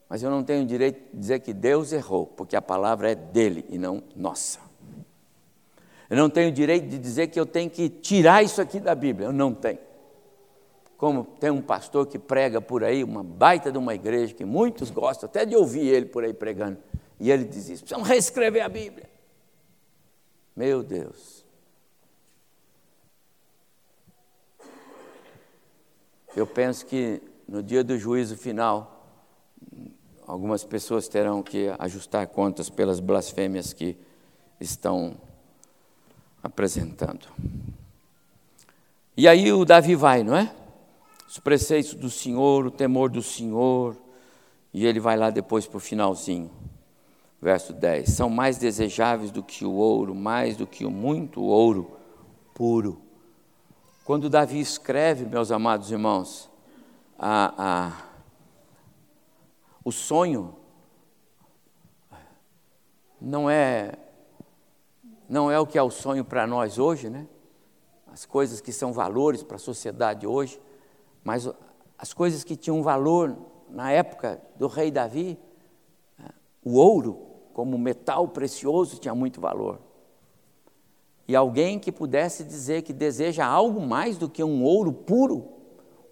Mas 0.07 0.23
eu 0.23 0.31
não 0.31 0.45
tenho 0.45 0.67
direito 0.67 1.01
de 1.11 1.19
dizer 1.19 1.41
que 1.41 1.55
Deus 1.55 1.95
errou, 1.95 2.27
porque 2.27 2.55
a 2.55 2.61
palavra 2.61 3.13
é 3.13 3.15
dele 3.15 3.65
e 3.71 3.79
não 3.79 4.03
nossa. 4.15 4.61
Eu 6.11 6.19
não 6.19 6.29
tenho 6.29 6.53
direito 6.53 6.89
de 6.89 6.99
dizer 6.99 7.29
que 7.29 7.41
eu 7.41 7.47
tenho 7.47 7.71
que 7.71 7.89
tirar 7.89 8.43
isso 8.43 8.61
aqui 8.61 8.79
da 8.79 8.95
Bíblia, 8.95 9.29
eu 9.29 9.33
não 9.33 9.55
tenho. 9.55 9.79
Como 10.99 11.25
tem 11.25 11.51
um 11.51 11.63
pastor 11.63 12.07
que 12.07 12.19
prega 12.19 12.61
por 12.61 12.85
aí, 12.85 13.03
uma 13.03 13.25
baita 13.25 13.73
de 13.73 13.79
uma 13.79 13.95
igreja, 13.95 14.35
que 14.35 14.45
muitos 14.45 14.91
gostam 14.91 15.27
até 15.27 15.47
de 15.47 15.57
ouvir 15.57 15.87
ele 15.87 16.05
por 16.05 16.23
aí 16.23 16.35
pregando, 16.35 16.77
e 17.19 17.31
ele 17.31 17.45
diz 17.45 17.71
isso: 17.71 17.83
precisam 17.83 18.03
reescrever 18.03 18.63
a 18.63 18.69
Bíblia. 18.69 19.09
Meu 20.55 20.83
Deus. 20.83 21.38
Eu 26.37 26.47
penso 26.47 26.87
que 26.87 27.23
no 27.49 27.63
dia 27.63 27.83
do 27.83 27.99
juízo 27.99 28.37
final, 28.37 28.99
algumas 30.27 30.63
pessoas 30.63 31.09
terão 31.09 31.43
que 31.43 31.73
ajustar 31.79 32.27
contas 32.27 32.69
pelas 32.69 33.01
blasfêmias 33.01 33.73
que 33.73 33.97
estão 34.61 35.17
apresentando. 36.43 37.27
E 39.17 39.27
aí 39.27 39.53
o 39.53 39.65
Davi 39.65 39.95
vai, 39.95 40.23
não 40.23 40.37
é? 40.37 40.55
Os 41.27 41.39
preceitos 41.39 41.95
do 41.95 42.11
Senhor, 42.11 42.67
o 42.67 42.71
temor 42.71 43.11
do 43.11 43.23
Senhor, 43.23 43.97
e 44.73 44.87
ele 44.87 45.01
vai 45.01 45.17
lá 45.17 45.31
depois 45.31 45.67
para 45.67 45.79
o 45.79 45.81
finalzinho, 45.81 46.51
verso 47.41 47.73
10: 47.73 48.11
São 48.11 48.31
mais 48.31 48.59
desejáveis 48.59 49.31
do 49.31 49.43
que 49.43 49.65
o 49.65 49.73
ouro, 49.73 50.15
mais 50.15 50.57
do 50.57 50.67
que 50.67 50.85
o 50.85 50.91
muito 50.91 51.43
ouro 51.43 51.97
puro. 52.55 53.08
Quando 54.09 54.31
Davi 54.31 54.59
escreve, 54.59 55.27
meus 55.27 55.53
amados 55.53 55.91
irmãos, 55.91 56.51
a, 57.19 57.53
a 57.59 57.93
o 59.85 59.93
sonho 59.93 60.57
não 63.21 63.51
é 63.51 63.99
não 65.29 65.51
é 65.51 65.61
o 65.61 65.67
que 65.67 65.77
é 65.77 65.83
o 65.83 65.91
sonho 65.91 66.25
para 66.25 66.47
nós 66.47 66.79
hoje, 66.79 67.11
né? 67.11 67.27
As 68.11 68.25
coisas 68.25 68.63
que 68.63 68.73
são 68.73 68.95
valores 68.95 69.43
para 69.43 69.57
a 69.57 69.59
sociedade 69.59 70.27
hoje, 70.27 70.59
mas 71.23 71.47
as 71.99 72.15
coisas 72.15 72.43
que 72.43 72.57
tinham 72.57 72.83
valor 72.83 73.37
na 73.69 73.93
época 73.93 74.41
do 74.57 74.69
rei 74.69 74.91
Davi, 74.91 75.39
o 76.65 76.79
ouro 76.79 77.27
como 77.53 77.77
metal 77.77 78.27
precioso 78.27 78.99
tinha 78.99 79.15
muito 79.15 79.39
valor. 79.39 79.79
E 81.29 81.37
alguém 81.37 81.79
que 81.79 81.93
pudesse 81.93 82.43
dizer 82.43 82.83
que 82.83 82.93
deseja 82.93 83.47
algo 83.47 83.81
mais 83.81 84.17
do 84.17 84.29
que 84.29 84.43
um 84.43 84.65
ouro 84.65 84.93
puro, 84.93 85.47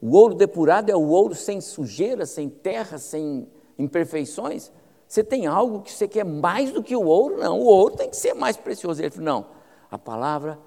o 0.00 0.14
ouro 0.14 0.35
depurado 0.35 0.90
é 0.90 0.94
o 0.94 1.09
ouro 1.09 1.35
sem 1.35 1.61
sujeira, 1.61 2.26
sem 2.26 2.50
terra, 2.50 2.98
sem 2.98 3.48
imperfeições, 3.79 4.70
você 5.09 5.22
tem 5.22 5.46
algo 5.46 5.83
que 5.83 5.92
você 5.92 6.09
quer 6.09 6.24
mais 6.24 6.72
do 6.72 6.83
que 6.83 6.94
o 6.94 7.05
ouro? 7.05 7.38
Não, 7.38 7.59
o 7.59 7.64
ouro 7.64 7.96
tem 7.96 8.11
que 8.11 8.16
ser 8.16 8.35
mais 8.35 8.57
precioso. 8.57 9.00
Ele 9.00 9.11
falou: 9.11 9.24
não, 9.24 9.46
a 9.90 9.96
palavra 9.96 10.59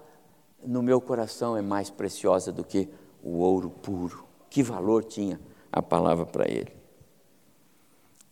no 0.64 0.82
meu 0.82 1.00
coração 1.00 1.56
é 1.56 1.62
mais 1.62 1.90
preciosa 1.90 2.50
do 2.50 2.64
que 2.64 2.88
o 3.22 3.38
ouro 3.38 3.70
puro. 3.70 4.24
Que 4.48 4.62
valor 4.62 5.04
tinha 5.04 5.38
a 5.70 5.82
palavra 5.82 6.26
para 6.26 6.50
ele? 6.50 6.72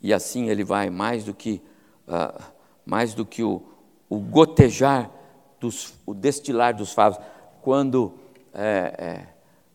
E 0.01 0.13
assim 0.13 0.49
ele 0.49 0.65
vai 0.65 0.91
mais 0.91 1.25
do 1.25 1.35
que, 1.35 1.61
uh, 2.09 2.43
mais 2.87 3.15
do 3.15 3.27
que 3.27 3.43
o, 3.43 3.63
o 4.09 4.19
gotejar, 4.19 5.11
dos, 5.61 5.95
o 6.07 6.15
destilar 6.15 6.75
dos 6.75 6.93
favos. 6.93 7.19
Quando 7.63 8.15
é, 8.55 8.95
é, 8.99 9.27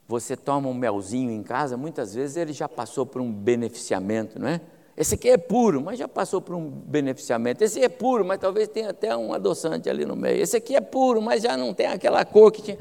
você 0.08 0.36
toma 0.36 0.69
um 0.69 0.74
melzinho 0.74 1.32
em 1.32 1.43
casa, 1.43 1.78
muitas 1.78 2.13
vezes 2.13 2.38
ele 2.38 2.54
já 2.54 2.67
passou 2.67 3.06
por 3.06 3.22
um 3.22 3.32
beneficiamento, 3.32 4.39
não 4.39 4.48
é? 4.48 4.62
Esse 4.96 5.15
aqui 5.15 5.30
é 5.30 5.38
puro, 5.38 5.82
mas 5.82 5.98
já 5.98 6.08
passou 6.08 6.39
por 6.39 6.56
um 6.56 6.69
beneficiamento. 6.69 7.63
Esse 7.63 7.82
é 7.82 7.89
puro, 7.89 8.24
mas 8.24 8.39
talvez 8.39 8.67
tenha 8.67 8.91
até 8.91 9.15
um 9.17 9.34
adoçante 9.34 9.89
ali 9.89 10.06
no 10.06 10.15
meio. 10.15 10.39
Esse 10.39 10.58
aqui 10.58 10.76
é 10.76 10.82
puro, 10.82 11.19
mas 11.19 11.41
já 11.41 11.58
não 11.58 11.74
tem 11.74 11.88
aquela 11.88 12.24
cor 12.24 12.52
que 12.52 12.62
tinha. 12.62 12.78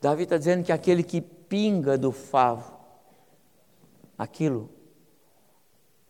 Davi 0.00 0.24
está 0.24 0.36
dizendo 0.36 0.62
que 0.62 0.70
aquele 0.70 1.02
que 1.02 1.22
pinga 1.22 1.96
do 1.96 2.12
favo, 2.12 2.76
aquilo 4.18 4.68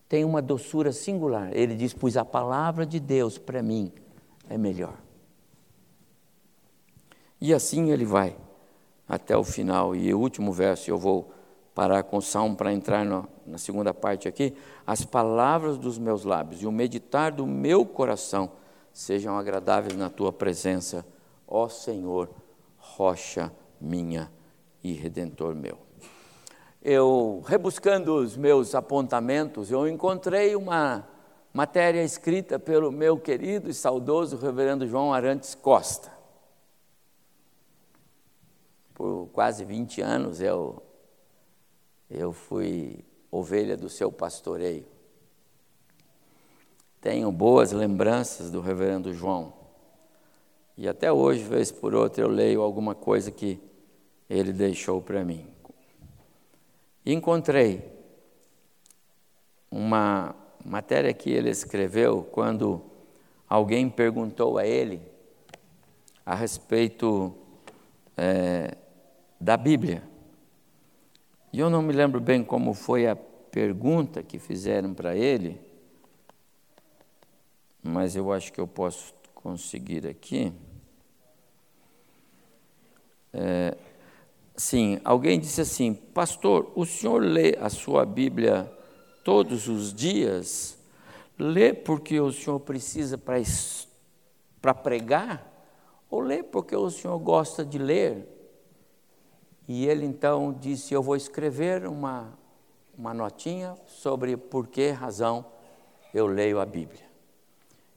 tem 0.09 0.25
uma 0.25 0.43
doçura 0.43 0.91
singular. 0.91 1.51
Ele 1.53 1.77
diz: 1.77 1.95
Pois 1.95 2.17
a 2.17 2.25
palavra 2.25 2.85
de 2.85 2.99
Deus 2.99 3.38
para 3.38 3.62
mim 3.62 3.93
é 4.51 4.59
melhor. 4.59 4.97
E 7.40 7.55
assim 7.55 7.90
ele 7.90 8.05
vai 8.05 8.37
até 9.09 9.37
o 9.37 9.44
final. 9.44 9.94
E 9.94 10.12
o 10.12 10.18
último 10.18 10.53
verso 10.53 10.90
eu 10.90 10.98
vou 10.98 11.33
parar 11.74 12.03
com 12.03 12.16
o 12.16 12.22
salmo 12.22 12.57
para 12.57 12.72
entrar 12.72 13.05
no, 13.05 13.29
na 13.46 13.57
segunda 13.57 13.94
parte 13.94 14.27
aqui. 14.27 14.55
As 14.87 15.05
palavras 15.05 15.79
dos 15.79 15.98
meus 15.98 16.24
lábios 16.24 16.62
e 16.62 16.66
o 16.66 16.72
meditar 16.72 17.31
do 17.31 17.46
meu 17.46 17.87
coração 17.87 18.51
sejam 18.92 19.38
agradáveis 19.38 19.96
na 19.96 20.11
tua 20.11 20.33
presença, 20.33 21.07
ó 21.46 21.68
Senhor, 21.68 22.29
rocha 22.77 23.53
minha 23.81 24.29
e 24.83 24.92
redentor 24.92 25.55
meu. 25.55 25.79
Eu, 26.83 27.42
rebuscando 27.46 28.16
os 28.16 28.37
meus 28.37 28.74
apontamentos, 28.74 29.70
eu 29.70 29.87
encontrei 29.87 30.57
uma 30.57 31.07
matéria 31.53 32.03
escrita 32.03 32.59
pelo 32.59 32.90
meu 32.90 33.16
querido 33.18 33.70
e 33.70 33.74
saudoso 33.74 34.37
reverendo 34.37 34.87
João 34.87 35.12
Arantes 35.12 35.55
Costa. 35.55 36.17
Por 39.09 39.29
quase 39.33 39.64
20 39.64 40.03
anos 40.03 40.40
eu, 40.40 40.83
eu 42.11 42.31
fui 42.31 43.03
ovelha 43.31 43.75
do 43.75 43.88
seu 43.88 44.12
pastoreio. 44.12 44.87
Tenho 47.01 47.33
boas 47.33 47.73
lembranças 47.73 48.51
do 48.51 48.61
reverendo 48.61 49.14
João. 49.14 49.55
E 50.77 50.87
até 50.87 51.11
hoje, 51.11 51.42
vez 51.42 51.73
por 51.73 51.94
outra, 51.94 52.23
eu 52.23 52.29
leio 52.29 52.61
alguma 52.61 52.94
coisa 52.94 53.31
que 53.31 53.59
ele 54.29 54.53
deixou 54.53 55.01
para 55.01 55.25
mim. 55.25 55.47
Encontrei 57.07 57.90
uma 59.71 60.37
matéria 60.62 61.14
que 61.14 61.31
ele 61.31 61.49
escreveu 61.49 62.25
quando 62.25 62.83
alguém 63.49 63.88
perguntou 63.88 64.59
a 64.59 64.66
ele 64.66 65.01
a 66.27 66.35
respeito 66.35 67.35
é, 68.14 68.77
da 69.40 69.57
Bíblia. 69.57 70.03
E 71.53 71.61
eu 71.61 71.70
não 71.70 71.81
me 71.81 71.92
lembro 71.92 72.20
bem 72.20 72.44
como 72.44 72.74
foi 72.74 73.07
a 73.07 73.16
pergunta 73.16 74.22
que 74.22 74.38
fizeram 74.38 74.92
para 74.92 75.16
ele, 75.16 75.61
mas 77.83 78.14
eu 78.14 78.33
acho 78.33 78.53
que 78.53 78.61
eu 78.61 78.66
posso 78.66 79.14
conseguir 79.35 80.07
aqui. 80.07 80.53
É, 83.33 83.77
sim, 84.57 85.01
alguém 85.05 85.40
disse 85.40 85.61
assim: 85.61 85.94
Pastor, 85.94 86.70
o 86.74 86.85
senhor 86.85 87.22
lê 87.22 87.57
a 87.61 87.70
sua 87.70 88.05
Bíblia 88.05 88.70
todos 89.24 89.68
os 89.68 89.94
dias? 89.94 90.77
Lê 91.38 91.72
porque 91.72 92.20
o 92.20 92.33
senhor 92.33 92.61
precisa 92.61 93.16
para 94.61 94.74
pregar? 94.74 95.46
Ou 96.11 96.20
lê 96.20 96.42
porque 96.42 96.74
o 96.74 96.90
senhor 96.90 97.18
gosta 97.18 97.64
de 97.64 97.79
ler? 97.79 98.38
E 99.68 99.87
ele 99.87 100.07
então 100.07 100.52
disse: 100.59 100.94
Eu 100.94 101.02
vou 101.02 101.14
escrever 101.14 101.87
uma, 101.87 102.33
uma 102.96 103.12
notinha 103.12 103.76
sobre 103.87 104.35
por 104.37 104.66
que 104.66 104.90
razão 104.90 105.44
eu 106.14 106.26
leio 106.26 106.59
a 106.59 106.64
Bíblia. 106.64 107.07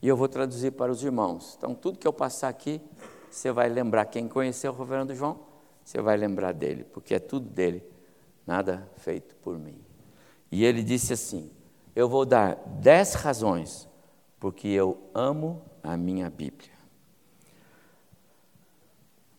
E 0.02 0.06
eu 0.06 0.16
vou 0.16 0.28
traduzir 0.28 0.72
para 0.72 0.92
os 0.92 1.02
irmãos. 1.02 1.54
Então, 1.56 1.74
tudo 1.74 1.98
que 1.98 2.06
eu 2.06 2.12
passar 2.12 2.48
aqui, 2.48 2.80
você 3.30 3.50
vai 3.50 3.68
lembrar. 3.68 4.04
Quem 4.04 4.28
conheceu 4.28 4.72
o 4.72 4.76
reverendo 4.76 5.14
João, 5.14 5.40
você 5.82 6.02
vai 6.02 6.16
lembrar 6.16 6.52
dele, 6.52 6.84
porque 6.84 7.14
é 7.14 7.18
tudo 7.18 7.48
dele, 7.48 7.82
nada 8.46 8.86
feito 8.96 9.34
por 9.36 9.58
mim. 9.58 9.80
E 10.50 10.64
ele 10.64 10.82
disse 10.82 11.14
assim: 11.14 11.50
Eu 11.96 12.08
vou 12.08 12.26
dar 12.26 12.56
dez 12.80 13.14
razões 13.14 13.88
porque 14.38 14.68
eu 14.68 14.98
amo 15.14 15.62
a 15.82 15.96
minha 15.96 16.28
Bíblia. 16.28 16.71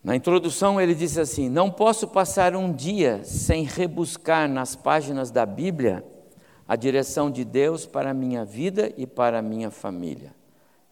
Na 0.04 0.14
introdução, 0.14 0.78
ele 0.78 0.94
disse 0.94 1.18
assim: 1.18 1.48
Não 1.48 1.70
posso 1.70 2.06
passar 2.06 2.54
um 2.54 2.70
dia 2.70 3.24
sem 3.24 3.64
rebuscar 3.64 4.46
nas 4.46 4.76
páginas 4.76 5.30
da 5.30 5.46
Bíblia 5.46 6.04
a 6.68 6.76
direção 6.76 7.30
de 7.30 7.42
Deus 7.42 7.86
para 7.86 8.10
a 8.10 8.14
minha 8.14 8.44
vida 8.44 8.92
e 8.98 9.06
para 9.06 9.38
a 9.38 9.42
minha 9.42 9.70
família. 9.70 10.34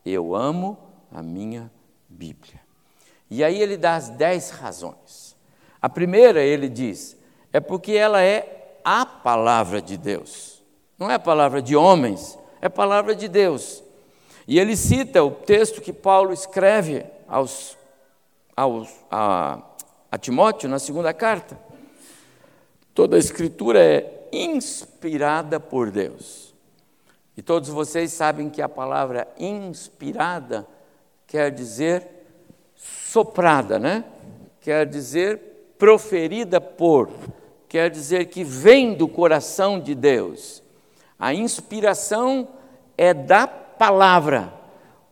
Eu 0.04 0.34
amo 0.34 0.78
a 1.12 1.22
minha 1.22 1.70
Bíblia. 2.08 2.58
E 3.30 3.44
aí 3.44 3.60
ele 3.60 3.76
dá 3.76 3.96
as 3.96 4.08
dez 4.08 4.48
razões. 4.48 5.36
A 5.80 5.90
primeira, 5.90 6.42
ele 6.42 6.68
diz, 6.68 7.16
é 7.52 7.60
porque 7.60 7.92
ela 7.92 8.22
é 8.22 8.78
a 8.82 9.04
palavra 9.04 9.82
de 9.82 9.98
Deus. 9.98 10.62
Não 10.98 11.10
é 11.10 11.14
a 11.14 11.18
palavra 11.18 11.60
de 11.60 11.76
homens, 11.76 12.38
é 12.62 12.66
a 12.66 12.70
palavra 12.70 13.14
de 13.14 13.28
Deus. 13.28 13.82
E 14.48 14.58
ele 14.58 14.76
cita 14.76 15.22
o 15.22 15.30
texto 15.30 15.80
que 15.82 15.92
Paulo 15.92 16.32
escreve 16.32 17.04
aos 17.28 17.76
aos, 18.56 18.88
a, 19.10 19.62
a 20.10 20.18
Timóteo 20.18 20.68
na 20.68 20.78
segunda 20.78 21.12
carta. 21.12 21.58
Toda 22.94 23.16
a 23.16 23.18
escritura 23.18 23.82
é 23.82 24.28
inspirada 24.32 25.58
por 25.58 25.90
Deus. 25.90 26.54
E 27.36 27.42
todos 27.42 27.68
vocês 27.70 28.12
sabem 28.12 28.50
que 28.50 28.60
a 28.60 28.68
palavra 28.68 29.26
inspirada 29.38 30.66
quer 31.26 31.50
dizer 31.50 32.06
soprada, 32.76 33.78
né? 33.78 34.04
Quer 34.60 34.86
dizer 34.86 35.74
proferida 35.78 36.60
por, 36.60 37.10
quer 37.68 37.90
dizer 37.90 38.26
que 38.26 38.44
vem 38.44 38.94
do 38.94 39.08
coração 39.08 39.80
de 39.80 39.94
Deus. 39.94 40.62
A 41.18 41.32
inspiração 41.32 42.48
é 42.96 43.14
da 43.14 43.46
palavra. 43.46 44.52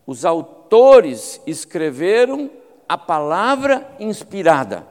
Os 0.06 0.24
autores 0.24 1.40
escreveram 1.46 2.50
a 2.90 2.98
palavra 2.98 3.86
inspirada. 4.00 4.84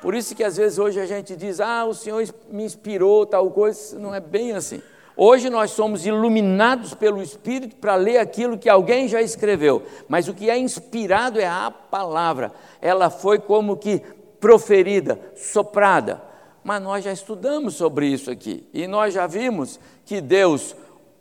Por 0.00 0.14
isso 0.14 0.34
que 0.34 0.42
às 0.42 0.56
vezes 0.56 0.78
hoje 0.78 0.98
a 0.98 1.04
gente 1.04 1.36
diz, 1.36 1.60
ah, 1.60 1.84
o 1.84 1.92
Senhor 1.92 2.26
me 2.50 2.64
inspirou, 2.64 3.26
tal 3.26 3.50
coisa, 3.50 3.98
não 3.98 4.14
é 4.14 4.18
bem 4.18 4.52
assim. 4.52 4.80
Hoje 5.14 5.50
nós 5.50 5.72
somos 5.72 6.06
iluminados 6.06 6.94
pelo 6.94 7.20
Espírito 7.20 7.76
para 7.76 7.96
ler 7.96 8.16
aquilo 8.16 8.56
que 8.56 8.66
alguém 8.66 9.08
já 9.08 9.20
escreveu, 9.20 9.82
mas 10.08 10.26
o 10.26 10.32
que 10.32 10.48
é 10.48 10.56
inspirado 10.56 11.38
é 11.38 11.46
a 11.46 11.70
palavra, 11.70 12.50
ela 12.80 13.10
foi 13.10 13.38
como 13.38 13.76
que 13.76 14.00
proferida, 14.40 15.20
soprada. 15.36 16.22
Mas 16.64 16.82
nós 16.82 17.04
já 17.04 17.12
estudamos 17.12 17.74
sobre 17.74 18.06
isso 18.06 18.30
aqui, 18.30 18.66
e 18.72 18.86
nós 18.86 19.12
já 19.12 19.26
vimos 19.26 19.78
que 20.06 20.22
Deus 20.22 20.74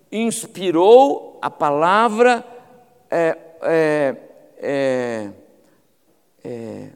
inspirou 0.10 1.38
a 1.42 1.50
palavra 1.50 2.46
é, 3.12 3.38
é, 3.62 4.16
é, 4.60 5.30
é, 6.48 6.88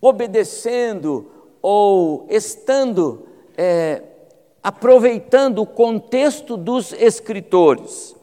obedecendo 0.00 1.28
ou 1.60 2.24
estando 2.30 3.26
é, 3.56 4.02
aproveitando 4.62 5.58
o 5.60 5.66
contexto 5.66 6.56
dos 6.56 6.92
escritores. 6.92 8.14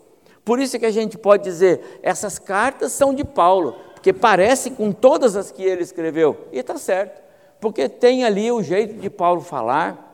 Por 0.45 0.59
isso 0.59 0.79
que 0.79 0.85
a 0.85 0.91
gente 0.91 1.17
pode 1.17 1.43
dizer, 1.43 1.99
essas 2.01 2.39
cartas 2.39 2.93
são 2.93 3.13
de 3.13 3.25
Paulo, 3.25 3.75
porque 3.93 4.13
parecem 4.13 4.73
com 4.73 4.93
todas 4.93 5.35
as 5.35 5.51
que 5.51 5.61
ele 5.63 5.83
escreveu. 5.83 6.47
E 6.51 6.59
está 6.59 6.77
certo, 6.77 7.21
porque 7.59 7.89
tem 7.89 8.23
ali 8.23 8.49
o 8.51 8.63
jeito 8.63 8.93
de 8.93 9.09
Paulo 9.09 9.41
falar, 9.41 10.07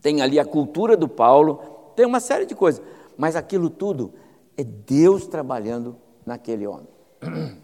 tem 0.00 0.22
ali 0.22 0.38
a 0.38 0.44
cultura 0.44 0.96
do 0.96 1.08
Paulo, 1.08 1.60
tem 1.96 2.06
uma 2.06 2.20
série 2.20 2.46
de 2.46 2.54
coisas. 2.54 2.80
Mas 3.16 3.34
aquilo 3.34 3.68
tudo 3.68 4.12
é 4.56 4.62
Deus 4.62 5.26
trabalhando 5.26 5.96
naquele 6.24 6.66
homem. 6.66 6.88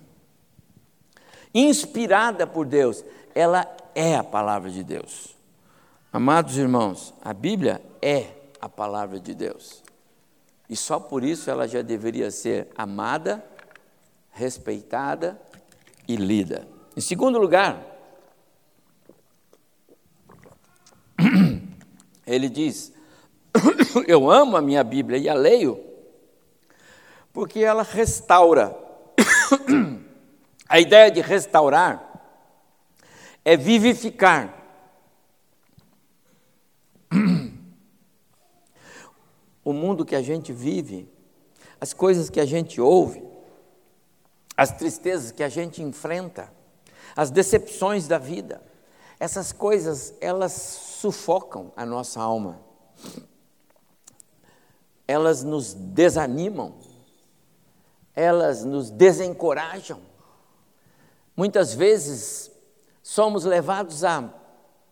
inspirada 1.55 2.47
por 2.47 2.67
Deus, 2.67 3.05
ela 3.35 3.67
é 3.95 4.17
a 4.17 4.25
palavra 4.25 4.71
de 4.71 4.83
Deus. 4.83 5.37
Amados 6.13 6.57
irmãos, 6.57 7.15
a 7.23 7.33
Bíblia 7.33 7.81
é 8.03 8.27
a 8.61 8.69
palavra 8.69 9.21
de 9.21 9.35
Deus. 9.35 9.83
E 10.69 10.77
só 10.77 11.01
por 11.01 11.25
isso 11.25 11.51
ela 11.51 11.67
já 11.67 11.83
deveria 11.83 12.31
ser 12.31 12.69
amada, 12.77 13.45
respeitada 14.31 15.41
e 16.07 16.17
lida. 16.17 16.67
Em 16.97 17.01
segundo 17.01 17.39
lugar, 17.39 17.85
ele 22.27 22.49
diz: 22.49 22.93
Eu 24.07 24.31
amo 24.31 24.57
a 24.57 24.63
minha 24.63 24.83
Bíblia 24.83 25.19
e 25.19 25.29
a 25.29 25.35
leio, 25.35 25.81
porque 27.33 27.61
ela 27.61 27.83
restaura 27.83 28.77
a 30.71 30.79
ideia 30.79 31.11
de 31.11 31.21
restaurar 31.21 32.01
é 33.45 33.57
vivificar. 33.57 34.57
O 39.63 39.75
mundo 39.75 40.07
que 40.07 40.17
a 40.17 40.23
gente 40.23 40.55
vive, 40.55 41.07
as 41.79 41.93
coisas 41.93 42.31
que 42.31 42.41
a 42.41 42.47
gente 42.47 42.81
ouve, 42.81 43.23
as 44.57 44.73
tristezas 44.73 45.31
que 45.31 45.43
a 45.43 45.51
gente 45.51 45.83
enfrenta, 45.83 46.51
as 47.15 47.31
decepções 47.31 48.09
da 48.09 48.17
vida, 48.17 48.63
essas 49.21 49.53
coisas, 49.53 50.15
elas 50.19 50.53
sufocam 50.53 51.73
a 51.77 51.85
nossa 51.85 52.21
alma. 52.21 52.59
Elas 55.07 55.45
nos 55.45 55.75
desanimam, 55.75 56.75
elas 58.17 58.65
nos 58.65 58.91
desencorajam. 58.91 60.01
Muitas 61.37 61.75
vezes 61.75 62.51
somos 63.03 63.45
levados 63.45 64.05
a 64.05 64.33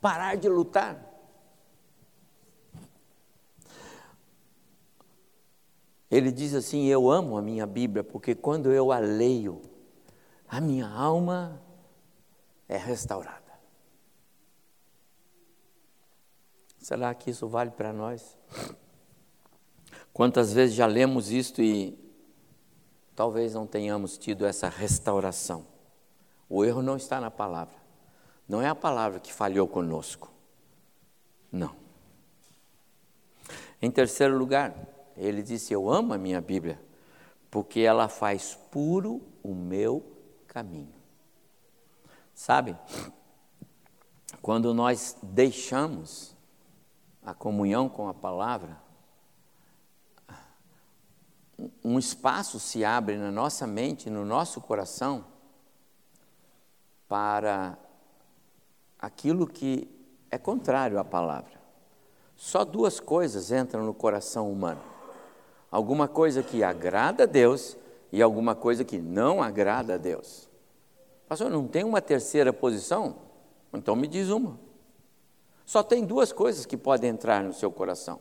parar 0.01 0.37
de 0.37 0.49
lutar. 0.49 1.05
Ele 6.11 6.33
diz 6.33 6.55
assim: 6.55 6.87
Eu 6.87 7.11
amo 7.11 7.37
a 7.37 7.43
minha 7.43 7.67
Bíblia, 7.67 8.03
porque 8.03 8.35
quando 8.35 8.73
eu 8.73 8.91
a 8.91 8.99
leio, 8.99 9.61
a 10.49 10.61
minha 10.61 10.89
alma 10.89 11.63
é 12.69 12.77
restaurada. 12.77 13.39
Será 16.79 17.13
que 17.15 17.31
isso 17.31 17.47
vale 17.47 17.71
para 17.71 17.93
nós? 17.93 18.39
Quantas 20.13 20.53
vezes 20.53 20.75
já 20.75 20.87
lemos 20.87 21.31
isto 21.31 21.61
e 21.61 21.99
talvez 23.15 23.53
não 23.53 23.67
tenhamos 23.67 24.17
tido 24.17 24.47
essa 24.47 24.69
restauração? 24.69 25.67
O 26.49 26.65
erro 26.65 26.83
não 26.83 26.97
está 26.97 27.21
na 27.21 27.31
palavra. 27.31 27.77
Não 28.49 28.63
é 28.63 28.69
a 28.69 28.75
palavra 28.75 29.21
que 29.21 29.33
falhou 29.33 29.69
conosco. 29.69 30.33
Não. 31.53 31.75
Em 33.81 33.91
terceiro 33.91 34.37
lugar, 34.37 34.75
ele 35.17 35.43
disse: 35.43 35.73
Eu 35.73 35.91
amo 35.91 36.15
a 36.15 36.19
minha 36.19 36.41
Bíblia, 36.41 36.81
porque 37.51 37.81
ela 37.81 38.09
faz 38.09 38.55
puro 38.71 39.21
o 39.43 39.55
meu 39.55 40.05
caminho. 40.47 40.95
Sabe, 42.35 42.77
quando 44.41 44.73
nós 44.73 45.17
deixamos 45.23 46.37
a 47.23 47.35
comunhão 47.35 47.89
com 47.89 48.09
a 48.09 48.15
palavra, 48.15 48.81
um 51.85 51.99
espaço 51.99 52.61
se 52.61 52.85
abre 52.85 53.17
na 53.17 53.31
nossa 53.31 53.67
mente, 53.67 54.09
no 54.09 54.25
nosso 54.25 54.61
coração, 54.61 55.25
para 57.09 57.79
aquilo 58.99 59.47
que 59.47 59.89
é 60.31 60.37
contrário 60.37 60.99
à 60.99 61.05
palavra. 61.05 61.59
Só 62.37 62.65
duas 62.65 63.01
coisas 63.01 63.51
entram 63.51 63.85
no 63.85 63.95
coração 63.95 64.51
humano: 64.53 64.81
alguma 65.71 66.07
coisa 66.07 66.43
que 66.43 66.63
agrada 66.63 67.25
a 67.25 67.27
Deus 67.27 67.77
e 68.13 68.23
alguma 68.23 68.55
coisa 68.55 68.85
que 68.85 68.99
não 68.99 69.43
agrada 69.43 69.95
a 69.95 69.99
Deus. 69.99 70.49
Pastor, 71.29 71.51
não 71.51 71.67
tem 71.67 71.85
uma 71.85 72.01
terceira 72.01 72.53
posição? 72.53 73.17
Então 73.73 73.97
me 73.97 74.07
diz 74.07 74.29
uma. 74.29 74.59
Só 75.67 75.83
tem 75.83 76.05
duas 76.05 76.33
coisas 76.33 76.65
que 76.65 76.77
podem 76.77 77.11
entrar 77.11 77.43
no 77.43 77.53
seu 77.53 77.71
coração: 77.71 78.21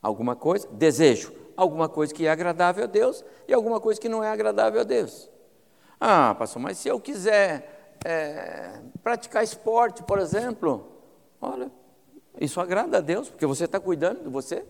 alguma 0.00 0.36
coisa, 0.36 0.68
desejo, 0.70 1.32
alguma 1.56 1.88
coisa 1.88 2.14
que 2.14 2.26
é 2.26 2.30
agradável 2.30 2.84
a 2.84 2.86
Deus 2.86 3.24
e 3.48 3.52
alguma 3.52 3.80
coisa 3.80 4.00
que 4.00 4.08
não 4.08 4.22
é 4.22 4.30
agradável 4.30 4.80
a 4.80 4.84
Deus. 4.84 5.28
Ah, 6.00 6.34
pastor, 6.34 6.62
mas 6.62 6.78
se 6.78 6.88
eu 6.88 6.98
quiser 6.98 7.98
é, 8.04 8.80
praticar 9.02 9.44
esporte, 9.44 10.02
por 10.02 10.18
exemplo, 10.18 10.90
olha, 11.40 11.70
isso 12.40 12.58
agrada 12.58 12.98
a 12.98 13.00
Deus, 13.02 13.28
porque 13.28 13.44
você 13.44 13.64
está 13.64 13.78
cuidando 13.78 14.22
de 14.22 14.28
você. 14.30 14.64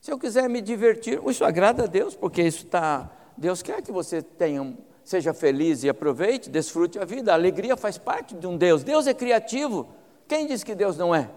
Se 0.00 0.10
eu 0.10 0.18
quiser 0.18 0.48
me 0.50 0.60
divertir, 0.60 1.20
isso 1.26 1.44
agrada 1.44 1.84
a 1.84 1.86
Deus, 1.86 2.16
porque 2.16 2.42
isso 2.42 2.64
está. 2.64 3.10
Deus 3.36 3.62
quer 3.62 3.80
que 3.82 3.92
você 3.92 4.20
tenha, 4.20 4.76
seja 5.04 5.32
feliz 5.32 5.84
e 5.84 5.88
aproveite, 5.88 6.50
desfrute 6.50 6.98
a 6.98 7.04
vida. 7.04 7.30
A 7.30 7.34
alegria 7.34 7.76
faz 7.76 7.96
parte 7.96 8.34
de 8.34 8.46
um 8.46 8.56
Deus. 8.56 8.82
Deus 8.82 9.06
é 9.06 9.14
criativo. 9.14 9.88
Quem 10.26 10.46
diz 10.46 10.64
que 10.64 10.74
Deus 10.74 10.96
não 10.98 11.14
é? 11.14 11.30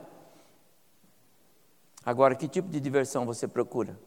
Agora, 2.04 2.36
que 2.36 2.48
tipo 2.48 2.70
de 2.70 2.80
diversão 2.80 3.26
você 3.26 3.48
procura? 3.48 3.98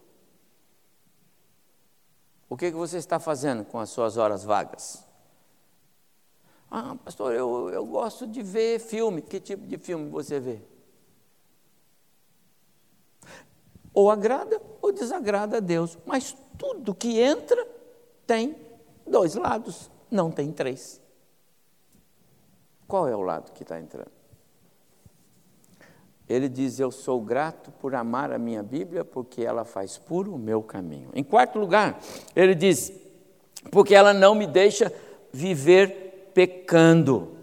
O 2.51 2.57
que, 2.57 2.73
que 2.73 2.77
você 2.77 2.99
está 2.99 3.21
fazendo 3.21 3.65
com 3.65 3.79
as 3.79 3.91
suas 3.91 4.17
horas 4.17 4.43
vagas? 4.43 5.07
Ah, 6.69 6.97
pastor, 7.05 7.33
eu, 7.33 7.71
eu 7.71 7.87
gosto 7.87 8.27
de 8.27 8.43
ver 8.43 8.81
filme. 8.81 9.23
Que 9.23 9.39
tipo 9.39 9.65
de 9.69 9.79
filme 9.79 10.11
você 10.11 10.41
vê? 10.41 10.61
Ou 13.95 14.11
agrada 14.11 14.61
ou 14.83 14.91
desagrada 14.91 15.59
a 15.59 15.61
Deus. 15.61 15.97
Mas 16.05 16.37
tudo 16.59 16.93
que 16.93 17.21
entra 17.21 17.65
tem 18.27 18.57
dois 19.07 19.37
lados, 19.37 19.89
não 20.11 20.33
tem 20.33 20.53
três. 20.53 21.01
Qual 22.89 23.07
é 23.07 23.15
o 23.15 23.23
lado 23.23 23.53
que 23.53 23.63
está 23.63 23.79
entrando? 23.79 24.19
Ele 26.31 26.49
diz: 26.49 26.79
Eu 26.79 26.93
sou 26.93 27.21
grato 27.21 27.73
por 27.73 27.93
amar 27.93 28.31
a 28.31 28.38
minha 28.38 28.62
Bíblia, 28.62 29.05
porque 29.05 29.43
ela 29.43 29.64
faz 29.64 29.99
puro 29.99 30.33
o 30.33 30.38
meu 30.38 30.62
caminho. 30.62 31.11
Em 31.12 31.25
quarto 31.25 31.59
lugar, 31.59 32.01
ele 32.37 32.55
diz: 32.55 32.93
Porque 33.73 33.97
ela 33.97 34.14
não 34.14 34.37
me 34.37 34.47
deixa 34.47 34.93
viver 35.33 36.31
pecando. 36.33 37.37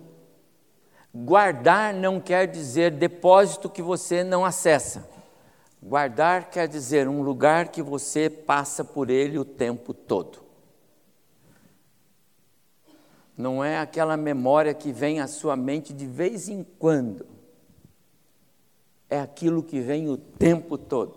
Guardar 1.13 1.93
não 1.93 2.21
quer 2.21 2.47
dizer 2.47 2.91
depósito 2.91 3.69
que 3.69 3.81
você 3.81 4.23
não 4.23 4.45
acessa. 4.45 5.05
Guardar 5.83 6.49
quer 6.49 6.65
dizer 6.65 7.09
um 7.09 7.21
lugar 7.21 7.67
que 7.67 7.81
você 7.81 8.29
passa 8.29 8.85
por 8.85 9.09
ele 9.09 9.37
o 9.37 9.43
tempo 9.43 9.93
todo. 9.93 10.39
Não 13.35 13.61
é 13.61 13.77
aquela 13.77 14.15
memória 14.15 14.73
que 14.73 14.93
vem 14.93 15.19
à 15.19 15.27
sua 15.27 15.57
mente 15.57 15.93
de 15.93 16.05
vez 16.05 16.47
em 16.47 16.63
quando 16.63 17.36
é 19.09 19.19
aquilo 19.19 19.63
que 19.63 19.79
vem 19.79 20.09
o 20.09 20.17
tempo 20.17 20.77
todo. 20.77 21.15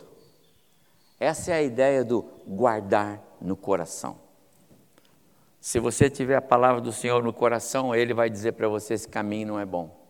Essa 1.18 1.52
é 1.52 1.54
a 1.54 1.62
ideia 1.62 2.04
do 2.04 2.22
guardar 2.46 3.22
no 3.40 3.56
coração. 3.56 4.18
Se 5.60 5.78
você 5.78 6.08
tiver 6.08 6.36
a 6.36 6.42
palavra 6.42 6.80
do 6.80 6.92
Senhor 6.92 7.22
no 7.22 7.32
coração, 7.32 7.94
Ele 7.94 8.14
vai 8.14 8.30
dizer 8.30 8.52
para 8.52 8.68
você: 8.68 8.94
esse 8.94 9.08
caminho 9.08 9.48
não 9.48 9.60
é 9.60 9.66
bom. 9.66 10.00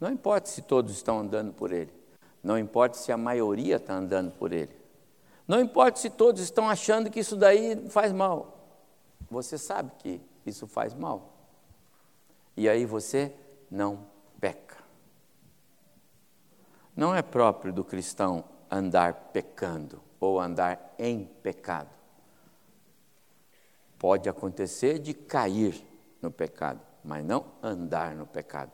Não 0.00 0.10
importa 0.10 0.48
se 0.48 0.62
todos 0.62 0.92
estão 0.92 1.20
andando 1.20 1.52
por 1.52 1.72
ele, 1.72 1.92
não 2.42 2.58
importa 2.58 2.96
se 2.96 3.10
a 3.10 3.16
maioria 3.16 3.76
está 3.76 3.94
andando 3.94 4.30
por 4.30 4.52
ele, 4.52 4.70
não 5.46 5.60
importa 5.60 5.98
se 5.98 6.08
todos 6.08 6.40
estão 6.40 6.68
achando 6.68 7.10
que 7.10 7.20
isso 7.20 7.36
daí 7.36 7.88
faz 7.88 8.12
mal. 8.12 8.58
Você 9.30 9.58
sabe 9.58 9.90
que 9.98 10.20
isso 10.46 10.66
faz 10.66 10.94
mal. 10.94 11.32
E 12.56 12.68
aí 12.68 12.84
você 12.84 13.32
não 13.70 14.06
peca. 14.40 14.77
Não 16.98 17.14
é 17.14 17.22
próprio 17.22 17.72
do 17.72 17.84
cristão 17.84 18.42
andar 18.68 19.30
pecando 19.32 20.02
ou 20.18 20.40
andar 20.40 20.96
em 20.98 21.26
pecado. 21.44 21.90
Pode 23.96 24.28
acontecer 24.28 24.98
de 24.98 25.14
cair 25.14 25.80
no 26.20 26.28
pecado, 26.28 26.80
mas 27.04 27.24
não 27.24 27.44
andar 27.62 28.16
no 28.16 28.26
pecado. 28.26 28.72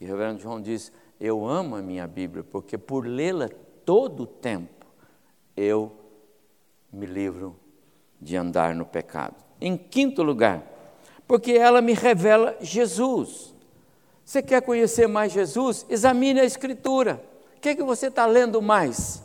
E 0.00 0.04
o 0.04 0.08
reverendo 0.08 0.40
João 0.40 0.60
diz: 0.60 0.90
Eu 1.20 1.46
amo 1.46 1.76
a 1.76 1.80
minha 1.80 2.08
Bíblia, 2.08 2.42
porque 2.42 2.76
por 2.76 3.06
lê-la 3.06 3.48
todo 3.84 4.24
o 4.24 4.26
tempo 4.26 4.84
eu 5.56 5.92
me 6.92 7.06
livro 7.06 7.54
de 8.20 8.36
andar 8.36 8.74
no 8.74 8.84
pecado. 8.84 9.36
Em 9.60 9.76
quinto 9.76 10.24
lugar, 10.24 10.60
porque 11.24 11.52
ela 11.52 11.80
me 11.80 11.92
revela 11.92 12.56
Jesus. 12.60 13.54
Você 14.28 14.42
quer 14.42 14.60
conhecer 14.60 15.06
mais 15.06 15.32
Jesus? 15.32 15.86
Examine 15.88 16.40
a 16.40 16.44
Escritura. 16.44 17.24
O 17.56 17.60
que, 17.60 17.70
é 17.70 17.74
que 17.74 17.82
você 17.82 18.08
está 18.08 18.26
lendo 18.26 18.60
mais? 18.60 19.22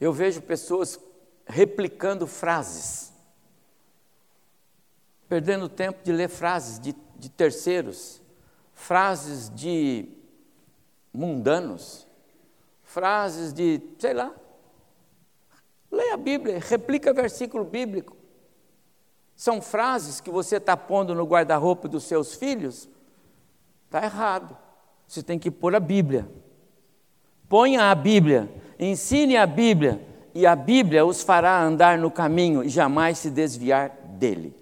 Eu 0.00 0.14
vejo 0.14 0.40
pessoas 0.40 0.98
replicando 1.46 2.26
frases, 2.26 3.12
perdendo 5.28 5.68
tempo 5.68 6.02
de 6.02 6.10
ler 6.10 6.30
frases 6.30 6.80
de, 6.80 6.96
de 7.16 7.28
terceiros, 7.28 8.22
frases 8.72 9.50
de 9.50 10.08
mundanos, 11.12 12.06
frases 12.82 13.52
de, 13.52 13.78
sei 13.98 14.14
lá. 14.14 14.34
Leia 15.90 16.14
a 16.14 16.16
Bíblia, 16.16 16.60
replica 16.60 17.12
versículo 17.12 17.62
bíblico. 17.62 18.15
São 19.36 19.60
frases 19.60 20.20
que 20.20 20.30
você 20.30 20.56
está 20.56 20.76
pondo 20.76 21.14
no 21.14 21.24
guarda-roupa 21.24 21.86
dos 21.86 22.04
seus 22.04 22.34
filhos? 22.34 22.88
Está 23.84 24.02
errado. 24.02 24.56
Você 25.06 25.22
tem 25.22 25.38
que 25.38 25.50
pôr 25.50 25.74
a 25.74 25.80
Bíblia. 25.80 26.28
Ponha 27.48 27.90
a 27.90 27.94
Bíblia, 27.94 28.50
ensine 28.78 29.36
a 29.36 29.46
Bíblia, 29.46 30.04
e 30.34 30.44
a 30.44 30.56
Bíblia 30.56 31.06
os 31.06 31.22
fará 31.22 31.62
andar 31.62 31.96
no 31.96 32.10
caminho 32.10 32.64
e 32.64 32.68
jamais 32.68 33.18
se 33.18 33.30
desviar 33.30 33.90
dele. 33.90 34.54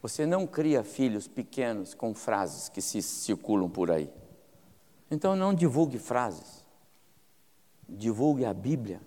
Você 0.00 0.26
não 0.26 0.46
cria 0.46 0.82
filhos 0.82 1.28
pequenos 1.28 1.94
com 1.94 2.14
frases 2.14 2.68
que 2.68 2.80
se 2.80 3.02
circulam 3.02 3.68
por 3.68 3.90
aí. 3.90 4.10
Então 5.10 5.36
não 5.36 5.54
divulgue 5.54 5.98
frases. 5.98 6.64
Divulgue 7.88 8.44
a 8.44 8.54
Bíblia. 8.54 9.00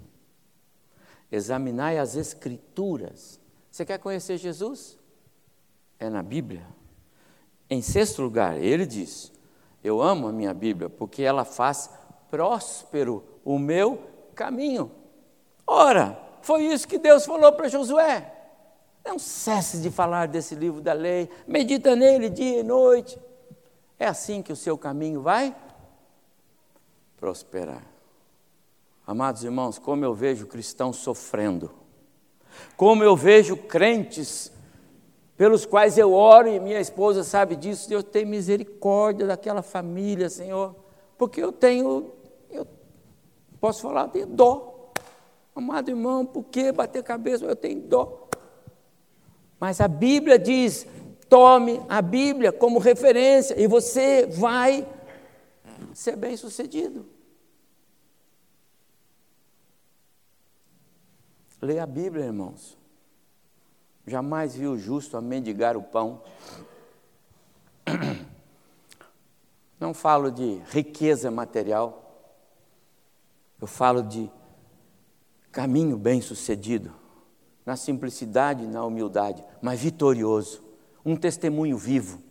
Examinai 1.32 1.98
as 1.98 2.16
Escrituras. 2.16 3.40
Você 3.70 3.86
quer 3.86 4.00
conhecer 4.00 4.38
Jesus? 4.38 4.98
É 6.00 6.10
na 6.10 6.24
Bíblia. 6.24 6.66
Em 7.70 7.82
sexto 7.82 8.22
lugar, 8.22 8.58
ele 8.58 8.86
diz: 8.86 9.32
Eu 9.84 10.02
amo 10.02 10.28
a 10.28 10.32
minha 10.32 10.54
Bíblia 10.54 10.90
porque 10.90 11.22
ela 11.22 11.44
faz 11.44 11.90
próspero 12.30 13.24
o 13.44 13.60
meu 13.60 14.02
caminho. 14.36 14.92
Ora, 15.66 16.18
foi 16.42 16.63
isso 16.63 16.88
que 16.88 16.98
Deus 16.98 17.26
falou 17.26 17.52
para 17.54 17.68
Josué. 17.68 18.34
Não 19.04 19.18
cesse 19.18 19.82
de 19.82 19.90
falar 19.90 20.28
desse 20.28 20.56
livro 20.56 20.82
da 20.82 20.94
lei, 20.94 21.30
medita 21.48 21.96
nele 21.96 22.30
dia 22.30 22.60
e 22.60 22.63
noite. 22.63 23.20
É 24.00 24.06
assim 24.06 24.42
que 24.42 24.52
o 24.52 24.56
seu 24.56 24.78
caminho 24.78 25.22
vai 25.22 25.56
prosperar. 27.18 27.84
Amados 29.08 29.41
irmãos, 29.41 29.80
como 29.80 30.04
eu 30.04 30.13
vejo 30.13 30.46
cristãos 30.48 30.98
sofrendo, 30.98 31.72
como 32.76 33.06
eu 33.06 33.15
vejo 33.15 33.56
crentes 33.56 34.52
pelos 35.38 35.65
quais 35.65 35.98
eu 35.98 36.12
oro 36.12 36.50
e 36.50 36.60
minha 36.60 36.82
esposa 36.82 37.24
sabe 37.24 37.56
disso, 37.56 37.88
Deus 37.88 38.04
tem 38.04 38.26
misericórdia 38.26 39.26
daquela 39.26 39.62
família, 39.62 40.30
Senhor, 40.30 40.76
porque 41.17 41.41
eu 41.41 41.54
tenho, 41.54 42.12
eu 42.52 42.67
posso 43.62 43.82
falar, 43.82 44.10
tenho 44.10 44.28
dó. 44.28 44.91
Amado 45.56 45.88
irmão, 45.89 46.26
por 46.26 46.43
que 46.43 46.74
bater 46.74 47.02
cabeça? 47.02 47.46
Eu 47.46 47.56
tenho 47.56 47.80
dó. 47.80 48.28
Mas 49.58 49.80
a 49.80 49.88
Bíblia 49.88 50.38
diz: 50.38 50.86
tome 51.30 51.82
a 51.88 52.02
Bíblia 52.02 52.52
como 52.52 52.78
referência 52.78 53.58
e 53.58 53.67
você 53.67 54.26
vai 54.26 54.86
ser 55.93 56.17
bem 56.17 56.36
sucedido. 56.36 57.16
Leia 61.62 61.84
a 61.84 61.88
Bíblia, 61.88 62.26
irmãos. 62.26 62.78
Jamais 64.06 64.56
vi 64.56 64.67
o 64.67 64.78
justo 64.78 65.17
a 65.17 65.22
mendigar 65.22 65.76
o 65.76 65.82
pão. 65.82 66.22
Não 69.80 69.93
falo 69.93 70.32
de 70.32 70.62
riqueza 70.70 71.30
material, 71.30 72.04
eu 73.60 73.67
falo 73.67 74.02
de 74.02 74.32
caminho 75.52 75.98
bem 75.98 76.22
sucedido, 76.22 76.93
na 77.65 77.76
simplicidade 77.76 78.63
e 78.63 78.67
na 78.67 78.84
humildade, 78.84 79.43
mas 79.62 79.80
vitorioso, 79.80 80.63
um 81.06 81.15
testemunho 81.15 81.78
vivo, 81.78 82.22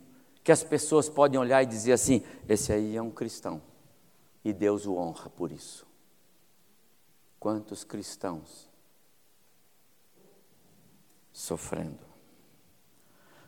que 0.43 0.51
as 0.51 0.63
pessoas 0.63 1.09
podem 1.09 1.39
olhar 1.39 1.63
e 1.63 1.65
dizer 1.65 1.93
assim: 1.93 2.21
esse 2.47 2.73
aí 2.73 2.97
é 2.97 3.01
um 3.01 3.11
cristão, 3.11 3.61
e 4.43 4.51
Deus 4.51 4.85
o 4.85 4.95
honra 4.95 5.29
por 5.29 5.51
isso. 5.51 5.85
Quantos 7.39 7.83
cristãos 7.83 8.67
sofrendo? 11.37 11.99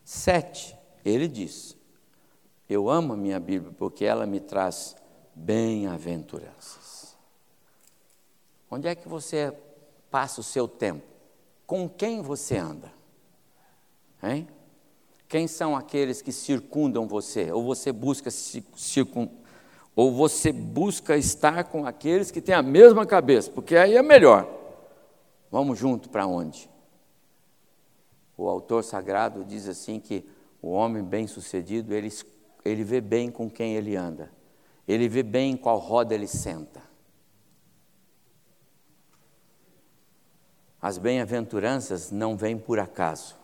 Sete, 0.03 0.77
ele 1.03 1.27
diz: 1.27 1.75
Eu 2.69 2.89
amo 2.89 3.13
a 3.13 3.17
minha 3.17 3.39
Bíblia 3.39 3.73
porque 3.77 4.05
ela 4.05 4.25
me 4.25 4.39
traz 4.39 4.95
bem-aventuranças. 5.33 7.17
Onde 8.69 8.87
é 8.87 8.93
que 8.93 9.07
você 9.07 9.51
passa 10.11 10.39
o 10.39 10.43
seu 10.43 10.67
tempo? 10.67 11.03
Com 11.65 11.89
quem 11.89 12.21
você 12.21 12.57
anda? 12.57 12.93
Hein? 14.21 14.47
Quem 15.27 15.47
são 15.47 15.75
aqueles 15.75 16.21
que 16.21 16.31
circundam 16.31 17.07
você? 17.07 17.51
Ou 17.51 17.63
você 17.63 17.91
busca 17.91 18.29
circun... 18.29 19.29
ou 19.95 20.11
você 20.11 20.51
busca 20.51 21.17
estar 21.17 21.63
com 21.65 21.85
aqueles 21.85 22.29
que 22.29 22.41
têm 22.41 22.53
a 22.53 22.61
mesma 22.61 23.05
cabeça, 23.05 23.49
porque 23.51 23.75
aí 23.75 23.95
é 23.95 24.01
melhor. 24.03 24.47
Vamos 25.51 25.79
junto 25.79 26.09
para 26.09 26.27
onde? 26.27 26.69
O 28.39 28.47
autor 28.47 28.85
sagrado 28.85 29.43
diz 29.43 29.67
assim 29.67 29.99
que 29.99 30.25
o 30.61 30.69
homem 30.69 31.03
bem-sucedido, 31.03 31.93
ele, 31.93 32.09
ele 32.63 32.85
vê 32.85 33.01
bem 33.01 33.29
com 33.29 33.49
quem 33.49 33.75
ele 33.75 33.97
anda. 33.97 34.31
Ele 34.87 35.09
vê 35.09 35.21
bem 35.21 35.51
em 35.51 35.57
qual 35.57 35.77
roda 35.77 36.15
ele 36.15 36.25
senta. 36.25 36.81
As 40.81 40.97
bem-aventuranças 40.97 42.11
não 42.11 42.37
vêm 42.37 42.57
por 42.57 42.79
acaso. 42.79 43.35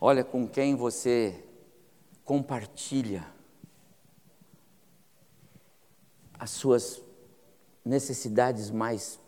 Olha 0.00 0.22
com 0.22 0.46
quem 0.46 0.76
você 0.76 1.44
compartilha 2.24 3.26
as 6.38 6.50
suas 6.50 7.02
necessidades 7.84 8.70
mais 8.70 9.19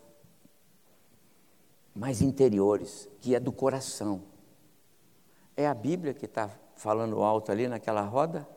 mais 1.95 2.21
interiores, 2.21 3.07
que 3.21 3.35
é 3.35 3.39
do 3.39 3.51
coração. 3.51 4.23
É 5.55 5.67
a 5.67 5.73
Bíblia 5.73 6.13
que 6.13 6.25
está 6.25 6.49
falando 6.75 7.21
alto 7.21 7.51
ali 7.51 7.67
naquela 7.67 8.01
roda? 8.01 8.47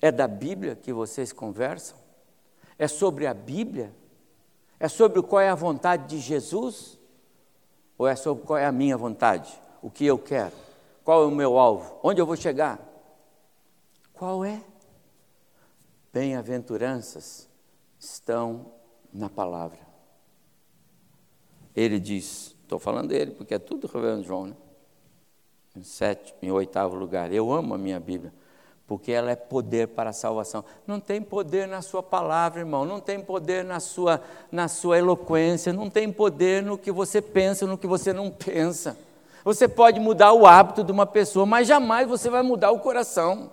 É 0.00 0.10
da 0.10 0.26
Bíblia 0.26 0.74
que 0.74 0.92
vocês 0.92 1.32
conversam? 1.32 1.96
É 2.78 2.88
sobre 2.88 3.26
a 3.26 3.34
Bíblia 3.34 3.94
é 4.82 4.88
sobre 4.88 5.22
qual 5.22 5.40
é 5.40 5.48
a 5.48 5.54
vontade 5.54 6.08
de 6.08 6.18
Jesus? 6.18 6.98
Ou 7.96 8.08
é 8.08 8.16
sobre 8.16 8.44
qual 8.44 8.58
é 8.58 8.66
a 8.66 8.72
minha 8.72 8.96
vontade? 8.96 9.56
O 9.80 9.88
que 9.88 10.04
eu 10.04 10.18
quero? 10.18 10.56
Qual 11.04 11.22
é 11.22 11.26
o 11.26 11.30
meu 11.30 11.56
alvo? 11.56 12.00
Onde 12.02 12.20
eu 12.20 12.26
vou 12.26 12.34
chegar? 12.34 12.80
Qual 14.12 14.44
é? 14.44 14.60
Bem-aventuranças 16.12 17.48
estão 17.96 18.72
na 19.12 19.30
palavra. 19.30 19.78
Ele 21.74 21.98
diz, 21.98 22.56
estou 22.62 22.78
falando 22.78 23.08
dele, 23.08 23.32
porque 23.32 23.54
é 23.54 23.58
tudo 23.58 23.86
revelando 23.86 24.24
João, 24.24 24.46
né? 24.46 24.56
Em 25.76 25.82
sétimo, 25.82 26.38
em 26.42 26.50
oitavo 26.50 26.94
lugar. 26.94 27.32
Eu 27.32 27.52
amo 27.52 27.74
a 27.74 27.78
minha 27.78 27.98
Bíblia 27.98 28.32
porque 28.92 29.10
ela 29.10 29.30
é 29.30 29.36
poder 29.36 29.88
para 29.88 30.10
a 30.10 30.12
salvação. 30.12 30.62
Não 30.86 31.00
tem 31.00 31.22
poder 31.22 31.66
na 31.66 31.80
sua 31.80 32.02
palavra, 32.02 32.60
irmão, 32.60 32.84
não 32.84 33.00
tem 33.00 33.18
poder 33.18 33.64
na 33.64 33.80
sua, 33.80 34.20
na 34.50 34.68
sua 34.68 34.98
eloquência, 34.98 35.72
não 35.72 35.88
tem 35.88 36.12
poder 36.12 36.62
no 36.62 36.76
que 36.76 36.92
você 36.92 37.22
pensa, 37.22 37.66
no 37.66 37.78
que 37.78 37.86
você 37.86 38.12
não 38.12 38.30
pensa. 38.30 38.94
Você 39.44 39.66
pode 39.66 39.98
mudar 39.98 40.34
o 40.34 40.46
hábito 40.46 40.84
de 40.84 40.92
uma 40.92 41.06
pessoa, 41.06 41.46
mas 41.46 41.66
jamais 41.66 42.06
você 42.06 42.28
vai 42.28 42.42
mudar 42.42 42.70
o 42.70 42.80
coração. 42.80 43.50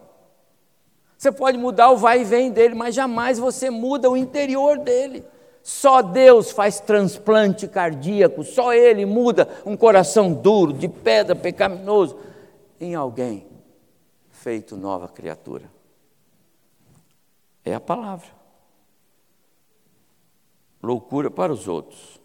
Você 1.17 1.31
pode 1.31 1.57
mudar 1.57 1.89
o 1.91 1.95
vai 1.95 2.19
e 2.19 2.25
vem 2.25 2.51
dele, 2.51 2.75
mas 2.75 2.93
jamais 2.93 3.39
você 3.39 3.69
muda 3.69 4.09
o 4.09 4.17
interior 4.17 4.77
dele. 4.77 5.23
Só 5.61 6.01
Deus 6.01 6.51
faz 6.51 6.79
transplante 6.79 7.67
cardíaco, 7.67 8.43
só 8.43 8.73
Ele 8.73 9.05
muda 9.05 9.47
um 9.65 9.75
coração 9.77 10.33
duro, 10.33 10.73
de 10.73 10.87
pedra, 10.87 11.35
pecaminoso, 11.35 12.17
em 12.79 12.95
alguém 12.95 13.45
feito 14.31 14.77
nova 14.77 15.07
criatura. 15.07 15.69
É 17.63 17.73
a 17.73 17.79
palavra. 17.79 18.27
Loucura 20.81 21.29
para 21.29 21.51
os 21.51 21.67
outros, 21.67 22.19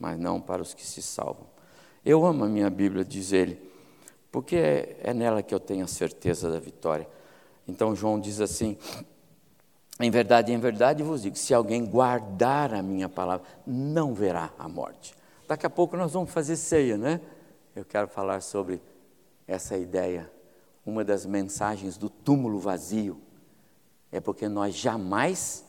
mas 0.00 0.18
não 0.18 0.40
para 0.40 0.62
os 0.62 0.72
que 0.72 0.84
se 0.84 1.02
salvam. 1.02 1.46
Eu 2.04 2.24
amo 2.24 2.44
a 2.44 2.48
minha 2.48 2.70
Bíblia, 2.70 3.04
diz 3.04 3.32
ele, 3.32 3.60
porque 4.32 4.56
é, 4.56 4.96
é 5.02 5.14
nela 5.14 5.42
que 5.42 5.54
eu 5.54 5.60
tenho 5.60 5.84
a 5.84 5.88
certeza 5.88 6.50
da 6.50 6.58
vitória. 6.58 7.06
Então 7.66 7.94
João 7.94 8.18
diz 8.18 8.40
assim: 8.40 8.78
em 10.00 10.10
verdade, 10.10 10.52
em 10.52 10.58
verdade 10.58 11.02
vos 11.02 11.22
digo: 11.22 11.36
se 11.36 11.52
alguém 11.52 11.84
guardar 11.84 12.72
a 12.74 12.82
minha 12.82 13.08
palavra, 13.08 13.46
não 13.66 14.14
verá 14.14 14.52
a 14.58 14.68
morte. 14.68 15.14
Daqui 15.46 15.66
a 15.66 15.70
pouco 15.70 15.96
nós 15.96 16.12
vamos 16.12 16.30
fazer 16.30 16.56
ceia, 16.56 16.96
né? 16.96 17.20
Eu 17.74 17.84
quero 17.84 18.08
falar 18.08 18.40
sobre 18.40 18.80
essa 19.46 19.76
ideia 19.76 20.30
uma 20.88 21.04
das 21.04 21.26
mensagens 21.26 21.98
do 21.98 22.08
túmulo 22.08 22.58
vazio 22.58 23.20
é 24.10 24.20
porque 24.20 24.48
nós 24.48 24.74
jamais 24.74 25.64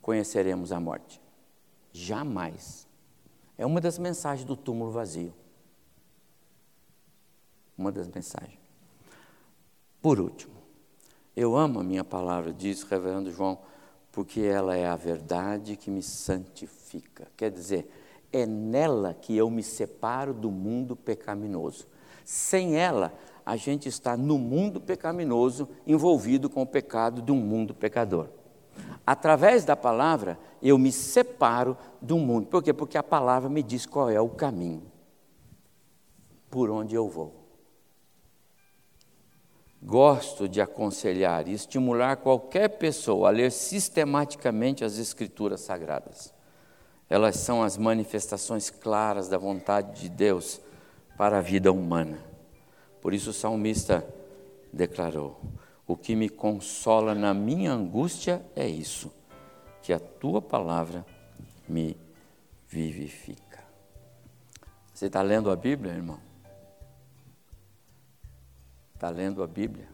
conheceremos 0.00 0.72
a 0.72 0.80
morte. 0.80 1.20
Jamais. 1.92 2.86
É 3.58 3.66
uma 3.66 3.80
das 3.80 3.98
mensagens 3.98 4.46
do 4.46 4.56
túmulo 4.56 4.90
vazio. 4.90 5.34
Uma 7.76 7.92
das 7.92 8.08
mensagens. 8.08 8.58
Por 10.00 10.18
último, 10.18 10.59
eu 11.40 11.56
amo 11.56 11.80
a 11.80 11.82
minha 11.82 12.04
palavra, 12.04 12.52
diz 12.52 12.82
o 12.82 12.86
reverendo 12.86 13.32
João, 13.32 13.58
porque 14.12 14.42
ela 14.42 14.76
é 14.76 14.86
a 14.86 14.94
verdade 14.94 15.74
que 15.74 15.90
me 15.90 16.02
santifica. 16.02 17.28
Quer 17.34 17.50
dizer, 17.50 17.90
é 18.30 18.44
nela 18.44 19.14
que 19.14 19.34
eu 19.34 19.48
me 19.48 19.62
separo 19.62 20.34
do 20.34 20.50
mundo 20.50 20.94
pecaminoso. 20.94 21.86
Sem 22.26 22.76
ela, 22.76 23.14
a 23.44 23.56
gente 23.56 23.88
está 23.88 24.18
no 24.18 24.36
mundo 24.36 24.82
pecaminoso, 24.82 25.66
envolvido 25.86 26.50
com 26.50 26.60
o 26.60 26.66
pecado 26.66 27.22
de 27.22 27.32
um 27.32 27.36
mundo 27.36 27.74
pecador. 27.74 28.28
Através 29.06 29.64
da 29.64 29.74
palavra, 29.74 30.38
eu 30.62 30.76
me 30.76 30.92
separo 30.92 31.74
do 32.02 32.18
mundo. 32.18 32.48
Por 32.48 32.62
quê? 32.62 32.74
Porque 32.74 32.98
a 32.98 33.02
palavra 33.02 33.48
me 33.48 33.62
diz 33.62 33.86
qual 33.86 34.10
é 34.10 34.20
o 34.20 34.28
caminho, 34.28 34.82
por 36.50 36.68
onde 36.68 36.94
eu 36.94 37.08
vou. 37.08 37.39
Gosto 39.82 40.46
de 40.46 40.60
aconselhar 40.60 41.48
e 41.48 41.54
estimular 41.54 42.18
qualquer 42.18 42.68
pessoa 42.68 43.28
a 43.28 43.30
ler 43.30 43.50
sistematicamente 43.50 44.84
as 44.84 44.98
Escrituras 44.98 45.60
Sagradas. 45.62 46.34
Elas 47.08 47.36
são 47.36 47.62
as 47.62 47.78
manifestações 47.78 48.68
claras 48.68 49.26
da 49.28 49.38
vontade 49.38 50.02
de 50.02 50.08
Deus 50.10 50.60
para 51.16 51.38
a 51.38 51.40
vida 51.40 51.72
humana. 51.72 52.18
Por 53.00 53.14
isso 53.14 53.30
o 53.30 53.32
salmista 53.32 54.06
declarou: 54.70 55.40
O 55.86 55.96
que 55.96 56.14
me 56.14 56.28
consola 56.28 57.14
na 57.14 57.32
minha 57.32 57.72
angústia 57.72 58.44
é 58.54 58.68
isso, 58.68 59.10
que 59.82 59.94
a 59.94 59.98
tua 59.98 60.42
palavra 60.42 61.06
me 61.66 61.96
vivifica. 62.68 63.64
Você 64.92 65.06
está 65.06 65.22
lendo 65.22 65.50
a 65.50 65.56
Bíblia, 65.56 65.94
irmão? 65.94 66.29
Está 69.00 69.08
lendo 69.08 69.42
a 69.42 69.46
Bíblia? 69.46 69.88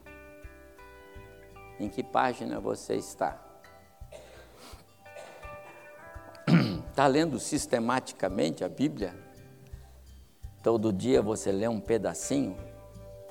Em 1.78 1.88
que 1.88 2.02
página 2.02 2.58
você 2.58 2.96
está? 2.96 3.40
Está 6.90 7.06
lendo 7.06 7.38
sistematicamente 7.38 8.64
a 8.64 8.68
Bíblia? 8.68 9.14
Todo 10.60 10.92
dia 10.92 11.22
você 11.22 11.52
lê 11.52 11.68
um 11.68 11.78
pedacinho? 11.78 12.56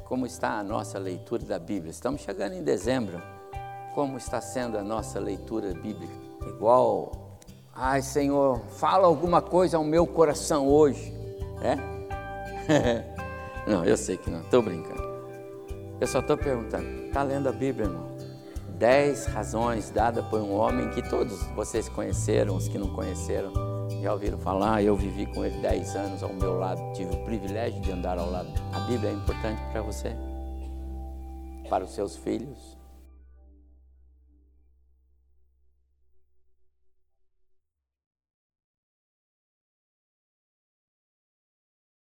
como 0.05 0.25
está 0.25 0.59
a 0.59 0.63
nossa 0.63 0.97
leitura 0.97 1.43
da 1.43 1.59
Bíblia. 1.59 1.91
Estamos 1.91 2.21
chegando 2.21 2.53
em 2.53 2.63
dezembro. 2.63 3.21
Como 3.93 4.17
está 4.17 4.39
sendo 4.39 4.77
a 4.77 4.83
nossa 4.83 5.19
leitura 5.19 5.73
bíblica? 5.73 6.13
Igual 6.47 7.11
Ai, 7.73 8.01
Senhor, 8.01 8.61
fala 8.77 9.05
alguma 9.05 9.41
coisa 9.41 9.75
ao 9.75 9.83
meu 9.83 10.07
coração 10.07 10.65
hoje. 10.65 11.13
É? 11.61 11.75
não, 13.69 13.83
eu 13.83 13.97
sei 13.97 14.15
que 14.15 14.29
não, 14.29 14.39
estou 14.39 14.61
brincando. 14.61 15.04
Eu 15.99 16.07
só 16.07 16.19
estou 16.19 16.37
perguntando, 16.37 17.05
está 17.05 17.23
lendo 17.23 17.47
a 17.47 17.51
Bíblia, 17.53 17.85
irmão? 17.85 18.11
Dez 18.77 19.25
razões 19.27 19.89
dadas 19.89 20.25
por 20.25 20.41
um 20.41 20.53
homem 20.53 20.89
que 20.89 21.01
todos 21.01 21.41
vocês 21.55 21.87
conheceram, 21.87 22.57
os 22.57 22.67
que 22.67 22.77
não 22.77 22.93
conheceram, 22.93 23.53
já 24.01 24.11
ouviram 24.11 24.37
falar. 24.37 24.83
Eu 24.83 24.95
vivi 24.97 25.25
com 25.25 25.45
ele 25.45 25.57
dez 25.61 25.95
anos 25.95 26.21
ao 26.21 26.33
meu 26.33 26.59
lado, 26.59 26.81
tive 26.93 27.15
o 27.15 27.23
privilégio 27.23 27.79
de 27.79 27.91
andar 27.93 28.17
ao 28.17 28.29
lado. 28.29 28.49
A 28.73 28.79
Bíblia 28.81 29.09
é 29.09 29.13
importante 29.13 29.61
para 29.71 29.81
você, 29.81 30.13
para 31.69 31.85
os 31.85 31.91
seus 31.91 32.17
filhos. 32.17 32.74